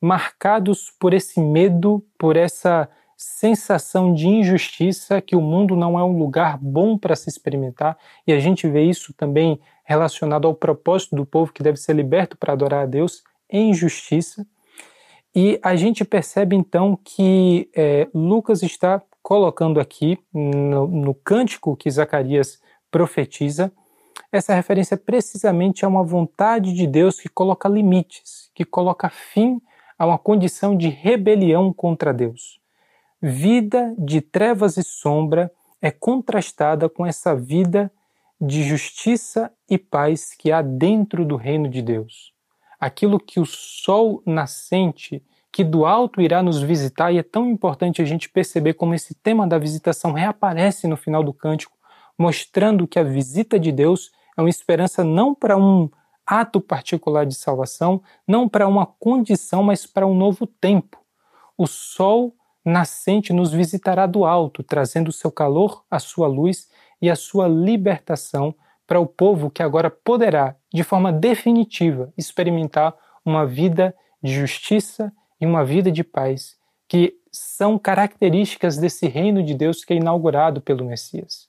marcados 0.00 0.92
por 0.98 1.14
esse 1.14 1.40
medo, 1.40 2.04
por 2.18 2.36
essa 2.36 2.88
sensação 3.16 4.12
de 4.12 4.28
injustiça, 4.28 5.22
que 5.22 5.34
o 5.34 5.40
mundo 5.40 5.74
não 5.74 5.98
é 5.98 6.04
um 6.04 6.18
lugar 6.18 6.58
bom 6.58 6.98
para 6.98 7.16
se 7.16 7.30
experimentar, 7.30 7.96
e 8.26 8.32
a 8.32 8.38
gente 8.38 8.68
vê 8.68 8.82
isso 8.82 9.14
também 9.14 9.58
relacionado 9.84 10.46
ao 10.46 10.54
propósito 10.54 11.16
do 11.16 11.24
povo 11.24 11.52
que 11.52 11.62
deve 11.62 11.78
ser 11.78 11.94
liberto 11.94 12.36
para 12.36 12.52
adorar 12.52 12.82
a 12.82 12.86
Deus 12.86 13.22
em 13.48 13.72
justiça. 13.72 14.46
E 15.34 15.58
a 15.62 15.76
gente 15.76 16.04
percebe 16.04 16.56
então 16.56 16.98
que 17.02 17.70
é, 17.74 18.08
Lucas 18.12 18.62
está 18.62 19.02
colocando 19.22 19.80
aqui 19.80 20.18
no, 20.32 20.86
no 20.86 21.14
cântico 21.14 21.76
que 21.76 21.90
Zacarias 21.90 22.60
profetiza, 22.90 23.72
essa 24.32 24.54
referência 24.54 24.96
precisamente 24.96 25.84
a 25.84 25.88
uma 25.88 26.02
vontade 26.02 26.72
de 26.72 26.86
Deus 26.86 27.20
que 27.20 27.28
coloca 27.28 27.68
limites, 27.68 28.50
que 28.54 28.64
coloca 28.64 29.08
fim 29.08 29.60
a 29.98 30.06
uma 30.06 30.18
condição 30.18 30.76
de 30.76 30.88
rebelião 30.88 31.72
contra 31.72 32.12
Deus. 32.12 32.60
Vida 33.20 33.94
de 33.98 34.20
trevas 34.20 34.76
e 34.76 34.82
sombra 34.82 35.50
é 35.80 35.90
contrastada 35.90 36.88
com 36.88 37.06
essa 37.06 37.34
vida 37.34 37.90
de 38.40 38.62
justiça 38.62 39.50
e 39.68 39.78
paz 39.78 40.34
que 40.34 40.52
há 40.52 40.60
dentro 40.60 41.24
do 41.24 41.36
reino 41.36 41.68
de 41.68 41.80
Deus. 41.80 42.32
Aquilo 42.78 43.18
que 43.18 43.40
o 43.40 43.46
sol 43.46 44.22
nascente, 44.26 45.22
que 45.50 45.64
do 45.64 45.86
alto 45.86 46.20
irá 46.20 46.42
nos 46.42 46.60
visitar, 46.60 47.10
e 47.12 47.18
é 47.18 47.22
tão 47.22 47.48
importante 47.48 48.02
a 48.02 48.04
gente 48.04 48.28
perceber 48.28 48.74
como 48.74 48.94
esse 48.94 49.14
tema 49.14 49.46
da 49.46 49.58
visitação 49.58 50.12
reaparece 50.12 50.86
no 50.86 50.96
final 50.96 51.24
do 51.24 51.32
cântico, 51.32 51.75
mostrando 52.18 52.86
que 52.86 52.98
a 52.98 53.04
visita 53.04 53.58
de 53.58 53.70
Deus 53.70 54.10
é 54.36 54.40
uma 54.40 54.50
esperança 54.50 55.02
não 55.02 55.34
para 55.34 55.56
um 55.56 55.90
ato 56.26 56.60
particular 56.60 57.24
de 57.24 57.34
salvação, 57.34 58.02
não 58.26 58.48
para 58.48 58.66
uma 58.66 58.84
condição, 58.84 59.62
mas 59.62 59.86
para 59.86 60.06
um 60.06 60.14
novo 60.14 60.46
tempo. 60.46 60.98
O 61.56 61.66
sol 61.66 62.34
nascente 62.64 63.32
nos 63.32 63.52
visitará 63.52 64.06
do 64.06 64.24
alto, 64.24 64.62
trazendo 64.62 65.08
o 65.08 65.12
seu 65.12 65.30
calor, 65.30 65.84
a 65.90 66.00
sua 66.00 66.26
luz 66.26 66.68
e 67.00 67.08
a 67.08 67.14
sua 67.14 67.46
libertação 67.46 68.54
para 68.86 69.00
o 69.00 69.06
povo 69.06 69.50
que 69.50 69.62
agora 69.62 69.90
poderá, 69.90 70.56
de 70.72 70.82
forma 70.82 71.12
definitiva, 71.12 72.12
experimentar 72.16 72.94
uma 73.24 73.46
vida 73.46 73.94
de 74.22 74.34
justiça 74.34 75.12
e 75.40 75.46
uma 75.46 75.64
vida 75.64 75.90
de 75.90 76.02
paz, 76.02 76.56
que 76.88 77.14
são 77.30 77.78
características 77.78 78.76
desse 78.78 79.06
reino 79.06 79.42
de 79.42 79.54
Deus 79.54 79.84
que 79.84 79.92
é 79.92 79.96
inaugurado 79.96 80.60
pelo 80.60 80.84
Messias. 80.84 81.45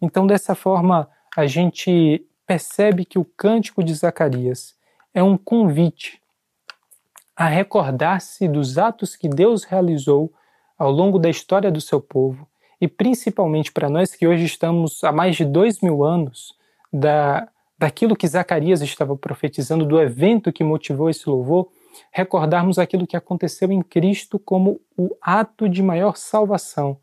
Então, 0.00 0.26
dessa 0.26 0.54
forma, 0.54 1.08
a 1.36 1.46
gente 1.46 2.24
percebe 2.46 3.04
que 3.04 3.18
o 3.18 3.24
cântico 3.24 3.82
de 3.82 3.94
Zacarias 3.94 4.76
é 5.12 5.22
um 5.22 5.36
convite 5.36 6.20
a 7.36 7.46
recordar-se 7.46 8.48
dos 8.48 8.78
atos 8.78 9.14
que 9.14 9.28
Deus 9.28 9.64
realizou 9.64 10.32
ao 10.78 10.90
longo 10.90 11.18
da 11.18 11.28
história 11.28 11.70
do 11.70 11.80
seu 11.80 12.00
povo 12.00 12.48
e 12.80 12.86
principalmente 12.86 13.72
para 13.72 13.88
nós 13.88 14.14
que 14.14 14.26
hoje 14.26 14.44
estamos 14.44 15.02
há 15.02 15.12
mais 15.12 15.36
de 15.36 15.44
dois 15.44 15.80
mil 15.80 16.04
anos 16.04 16.54
da, 16.92 17.48
daquilo 17.78 18.16
que 18.16 18.26
Zacarias 18.26 18.80
estava 18.80 19.16
profetizando, 19.16 19.84
do 19.84 20.00
evento 20.00 20.52
que 20.52 20.64
motivou 20.64 21.10
esse 21.10 21.28
louvor, 21.28 21.68
recordarmos 22.10 22.78
aquilo 22.78 23.06
que 23.06 23.16
aconteceu 23.16 23.70
em 23.72 23.82
Cristo 23.82 24.38
como 24.38 24.80
o 24.96 25.16
ato 25.20 25.68
de 25.68 25.82
maior 25.82 26.16
salvação 26.16 26.98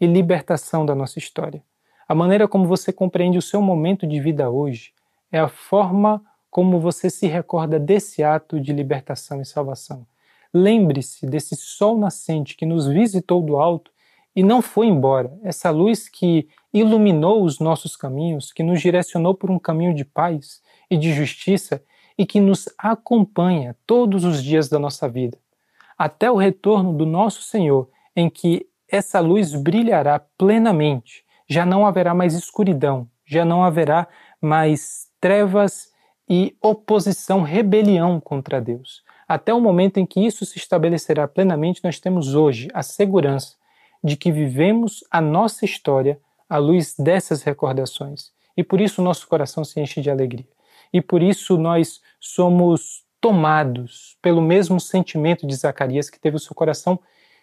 e 0.00 0.06
libertação 0.06 0.84
da 0.84 0.94
nossa 0.94 1.18
história. 1.18 1.62
A 2.08 2.14
maneira 2.14 2.48
como 2.48 2.66
você 2.66 2.90
compreende 2.90 3.36
o 3.36 3.42
seu 3.42 3.60
momento 3.60 4.06
de 4.06 4.18
vida 4.18 4.48
hoje 4.48 4.94
é 5.30 5.38
a 5.38 5.46
forma 5.46 6.24
como 6.50 6.80
você 6.80 7.10
se 7.10 7.26
recorda 7.26 7.78
desse 7.78 8.22
ato 8.22 8.58
de 8.58 8.72
libertação 8.72 9.42
e 9.42 9.44
salvação. 9.44 10.06
Lembre-se 10.52 11.26
desse 11.26 11.54
sol 11.54 11.98
nascente 11.98 12.56
que 12.56 12.64
nos 12.64 12.86
visitou 12.86 13.42
do 13.42 13.58
alto 13.58 13.90
e 14.34 14.42
não 14.42 14.62
foi 14.62 14.86
embora. 14.86 15.38
Essa 15.42 15.68
luz 15.68 16.08
que 16.08 16.48
iluminou 16.72 17.44
os 17.44 17.60
nossos 17.60 17.94
caminhos, 17.94 18.54
que 18.54 18.62
nos 18.62 18.80
direcionou 18.80 19.34
por 19.34 19.50
um 19.50 19.58
caminho 19.58 19.92
de 19.92 20.06
paz 20.06 20.62
e 20.90 20.96
de 20.96 21.12
justiça 21.12 21.84
e 22.16 22.24
que 22.24 22.40
nos 22.40 22.70
acompanha 22.78 23.76
todos 23.86 24.24
os 24.24 24.42
dias 24.42 24.70
da 24.70 24.78
nossa 24.78 25.06
vida, 25.06 25.36
até 25.98 26.30
o 26.30 26.36
retorno 26.36 26.90
do 26.94 27.04
nosso 27.04 27.42
Senhor, 27.42 27.90
em 28.16 28.30
que 28.30 28.66
essa 28.90 29.20
luz 29.20 29.52
brilhará 29.52 30.18
plenamente. 30.18 31.27
Já 31.48 31.64
não 31.64 31.86
haverá 31.86 32.14
mais 32.14 32.34
escuridão, 32.34 33.08
já 33.24 33.44
não 33.44 33.64
haverá 33.64 34.06
mais 34.40 35.08
trevas 35.20 35.90
e 36.28 36.54
oposição, 36.62 37.42
rebelião 37.42 38.20
contra 38.20 38.60
Deus. 38.60 39.02
Até 39.26 39.52
o 39.52 39.60
momento 39.60 39.98
em 39.98 40.06
que 40.06 40.20
isso 40.20 40.44
se 40.44 40.58
estabelecerá 40.58 41.26
plenamente, 41.26 41.82
nós 41.82 41.98
temos 41.98 42.34
hoje 42.34 42.68
a 42.72 42.82
segurança 42.82 43.56
de 44.02 44.16
que 44.16 44.30
vivemos 44.30 45.04
a 45.10 45.20
nossa 45.20 45.64
história 45.64 46.20
à 46.48 46.58
luz 46.58 46.94
dessas 46.98 47.42
recordações. 47.42 48.30
E 48.56 48.62
por 48.62 48.80
isso 48.80 49.02
nosso 49.02 49.26
coração 49.28 49.64
se 49.64 49.80
enche 49.80 50.00
de 50.00 50.10
alegria. 50.10 50.46
E 50.92 51.00
por 51.00 51.22
isso 51.22 51.56
nós 51.56 52.00
somos 52.20 53.04
tomados 53.20 54.16
pelo 54.22 54.40
mesmo 54.40 54.80
sentimento 54.80 55.46
de 55.46 55.54
Zacarias, 55.54 56.08
que 56.08 56.20
teve 56.20 56.36
o 56.36 56.40
seu 56.40 56.54
coração 56.54 56.98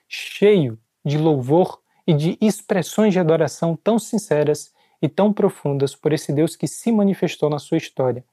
cheio 0.08 0.80
de 1.04 1.18
louvor 1.18 1.80
e 2.08 2.13
de 2.13 2.38
expressões 2.39 3.13
de 3.13 3.20
adoração 3.20 3.76
tão 3.76 3.98
sinceras 3.98 4.74
e 5.02 5.10
tão 5.10 5.34
profundas 5.34 5.96
por 5.96 6.13
esse 6.13 6.32
Deus 6.32 6.56
que 6.56 6.68
se 6.68 6.91
manifestou 6.91 7.50
na 7.50 7.60
sua 7.60 7.78
história. 7.78 8.24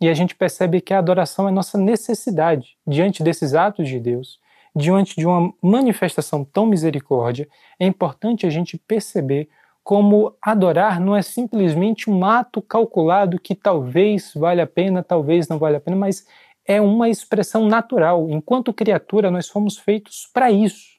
E 0.00 0.08
a 0.08 0.14
gente 0.14 0.34
percebe 0.34 0.80
que 0.80 0.92
a 0.92 0.98
adoração 0.98 1.48
é 1.48 1.52
nossa 1.52 1.78
necessidade 1.78 2.76
diante 2.86 3.22
desses 3.22 3.54
atos 3.54 3.88
de 3.88 4.00
Deus, 4.00 4.40
diante 4.74 5.14
de 5.16 5.26
uma 5.26 5.52
manifestação 5.62 6.44
tão 6.44 6.66
misericórdia. 6.66 7.48
É 7.78 7.86
importante 7.86 8.46
a 8.46 8.50
gente 8.50 8.76
perceber 8.76 9.48
como 9.84 10.34
adorar 10.40 11.00
não 11.00 11.14
é 11.14 11.22
simplesmente 11.22 12.08
um 12.08 12.24
ato 12.24 12.62
calculado 12.62 13.38
que 13.38 13.54
talvez 13.54 14.32
valha 14.34 14.64
a 14.64 14.66
pena, 14.66 15.02
talvez 15.02 15.48
não 15.48 15.58
valha 15.58 15.78
a 15.78 15.80
pena, 15.80 15.96
mas 15.96 16.26
é 16.64 16.80
uma 16.80 17.08
expressão 17.08 17.66
natural. 17.66 18.30
Enquanto 18.30 18.72
criatura, 18.72 19.30
nós 19.30 19.48
fomos 19.48 19.76
feitos 19.76 20.28
para 20.32 20.50
isso. 20.50 20.91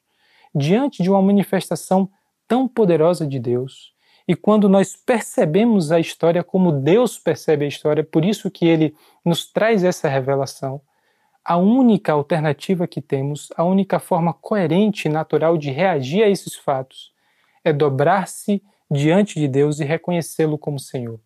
Diante 0.53 1.01
de 1.01 1.09
uma 1.09 1.21
manifestação 1.21 2.09
tão 2.47 2.67
poderosa 2.67 3.25
de 3.25 3.39
Deus, 3.39 3.93
e 4.27 4.35
quando 4.35 4.69
nós 4.69 4.95
percebemos 4.95 5.91
a 5.91 5.99
história 5.99 6.43
como 6.43 6.71
Deus 6.71 7.19
percebe 7.19 7.65
a 7.65 7.67
história, 7.67 8.03
por 8.03 8.23
isso 8.23 8.49
que 8.49 8.65
ele 8.65 8.95
nos 9.25 9.51
traz 9.51 9.83
essa 9.83 10.07
revelação, 10.07 10.81
a 11.43 11.57
única 11.57 12.13
alternativa 12.13 12.87
que 12.87 13.01
temos, 13.01 13.49
a 13.57 13.65
única 13.65 13.99
forma 13.99 14.33
coerente 14.33 15.07
e 15.07 15.11
natural 15.11 15.57
de 15.57 15.71
reagir 15.71 16.23
a 16.23 16.29
esses 16.29 16.55
fatos 16.55 17.11
é 17.63 17.73
dobrar-se 17.73 18.63
diante 18.89 19.39
de 19.39 19.47
Deus 19.47 19.79
e 19.79 19.83
reconhecê-lo 19.83 20.57
como 20.57 20.79
Senhor. 20.79 21.19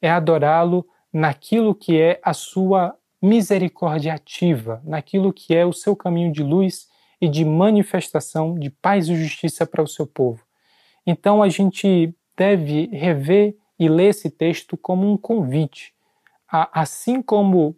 É 0.00 0.10
adorá-lo 0.10 0.86
naquilo 1.12 1.74
que 1.74 2.00
é 2.00 2.18
a 2.22 2.32
sua 2.32 2.96
misericórdia 3.20 4.14
ativa, 4.14 4.80
naquilo 4.84 5.32
que 5.32 5.54
é 5.54 5.66
o 5.66 5.72
seu 5.72 5.94
caminho 5.94 6.32
de 6.32 6.42
luz 6.42 6.86
e 7.20 7.28
de 7.28 7.44
manifestação 7.44 8.58
de 8.58 8.70
paz 8.70 9.08
e 9.08 9.16
justiça 9.16 9.66
para 9.66 9.82
o 9.82 9.88
seu 9.88 10.06
povo. 10.06 10.42
Então 11.06 11.42
a 11.42 11.48
gente 11.48 12.14
deve 12.36 12.86
rever 12.92 13.56
e 13.78 13.88
ler 13.88 14.08
esse 14.08 14.30
texto 14.30 14.76
como 14.76 15.10
um 15.10 15.16
convite, 15.16 15.94
a, 16.50 16.80
assim 16.80 17.22
como 17.22 17.76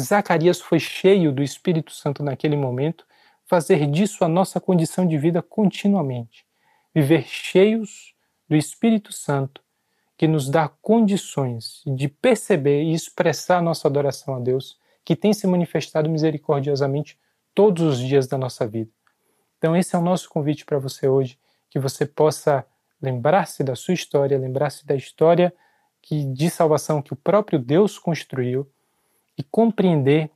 Zacarias 0.00 0.60
foi 0.60 0.78
cheio 0.78 1.32
do 1.32 1.42
Espírito 1.42 1.92
Santo 1.92 2.22
naquele 2.22 2.56
momento, 2.56 3.06
fazer 3.44 3.86
disso 3.86 4.24
a 4.24 4.28
nossa 4.28 4.60
condição 4.60 5.06
de 5.06 5.18
vida 5.18 5.42
continuamente, 5.42 6.46
viver 6.94 7.24
cheios 7.26 8.14
do 8.48 8.56
Espírito 8.56 9.12
Santo, 9.12 9.62
que 10.16 10.26
nos 10.26 10.48
dá 10.48 10.68
condições 10.68 11.82
de 11.86 12.08
perceber 12.08 12.82
e 12.82 12.94
expressar 12.94 13.62
nossa 13.62 13.88
adoração 13.88 14.36
a 14.36 14.40
Deus, 14.40 14.78
que 15.04 15.16
tem 15.16 15.32
se 15.32 15.46
manifestado 15.46 16.08
misericordiosamente 16.08 17.18
todos 17.54 17.82
os 17.82 17.98
dias 17.98 18.26
da 18.26 18.38
nossa 18.38 18.66
vida. 18.66 18.90
Então, 19.58 19.76
esse 19.76 19.94
é 19.94 19.98
o 19.98 20.02
nosso 20.02 20.28
convite 20.28 20.64
para 20.64 20.78
você 20.78 21.08
hoje, 21.08 21.38
que 21.70 21.78
você 21.78 22.04
possa 22.04 22.66
lembrar-se 23.00 23.62
da 23.62 23.74
sua 23.74 23.94
história, 23.94 24.38
lembrar-se 24.38 24.86
da 24.86 24.94
história 24.94 25.52
que, 26.00 26.24
de 26.24 26.50
salvação 26.50 27.00
que 27.00 27.12
o 27.12 27.16
próprio 27.16 27.58
Deus 27.58 27.98
construiu 27.98 28.68
e 29.36 29.42
compreender 29.42 30.30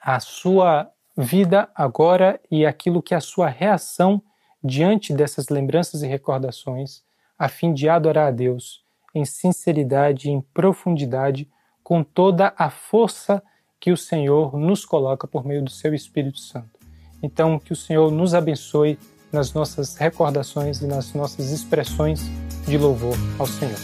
a 0.00 0.20
sua 0.20 0.90
vida 1.16 1.68
agora 1.74 2.40
e 2.50 2.66
aquilo 2.66 3.02
que 3.02 3.14
é 3.14 3.16
a 3.16 3.20
sua 3.20 3.48
reação 3.48 4.22
diante 4.62 5.12
dessas 5.12 5.48
lembranças 5.48 6.02
e 6.02 6.06
recordações 6.06 7.02
a 7.38 7.48
fim 7.48 7.72
de 7.72 7.88
adorar 7.88 8.28
a 8.28 8.30
Deus 8.30 8.84
em 9.14 9.24
sinceridade 9.24 10.30
em 10.30 10.40
profundidade, 10.40 11.48
com 11.82 12.04
toda 12.04 12.52
a 12.56 12.68
força 12.68 13.42
que 13.86 13.92
o 13.92 13.96
Senhor 13.96 14.58
nos 14.58 14.84
coloca 14.84 15.28
por 15.28 15.46
meio 15.46 15.62
do 15.62 15.70
seu 15.70 15.94
Espírito 15.94 16.40
Santo. 16.40 16.80
Então, 17.22 17.56
que 17.56 17.72
o 17.72 17.76
Senhor 17.76 18.10
nos 18.10 18.34
abençoe 18.34 18.98
nas 19.30 19.52
nossas 19.52 19.94
recordações 19.94 20.80
e 20.80 20.88
nas 20.88 21.14
nossas 21.14 21.52
expressões 21.52 22.20
de 22.66 22.76
louvor 22.76 23.16
ao 23.38 23.46
Senhor. 23.46 23.78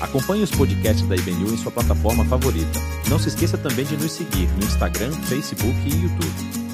Acompanhe 0.00 0.42
os 0.42 0.50
podcasts 0.50 1.06
da 1.06 1.14
IBNU 1.14 1.54
em 1.54 1.56
sua 1.56 1.70
plataforma 1.70 2.24
favorita. 2.24 2.80
Não 3.08 3.16
se 3.16 3.28
esqueça 3.28 3.56
também 3.56 3.84
de 3.84 3.96
nos 3.96 4.10
seguir 4.10 4.48
no 4.58 4.64
Instagram, 4.64 5.12
Facebook 5.22 5.78
e 5.86 6.02
YouTube. 6.02 6.73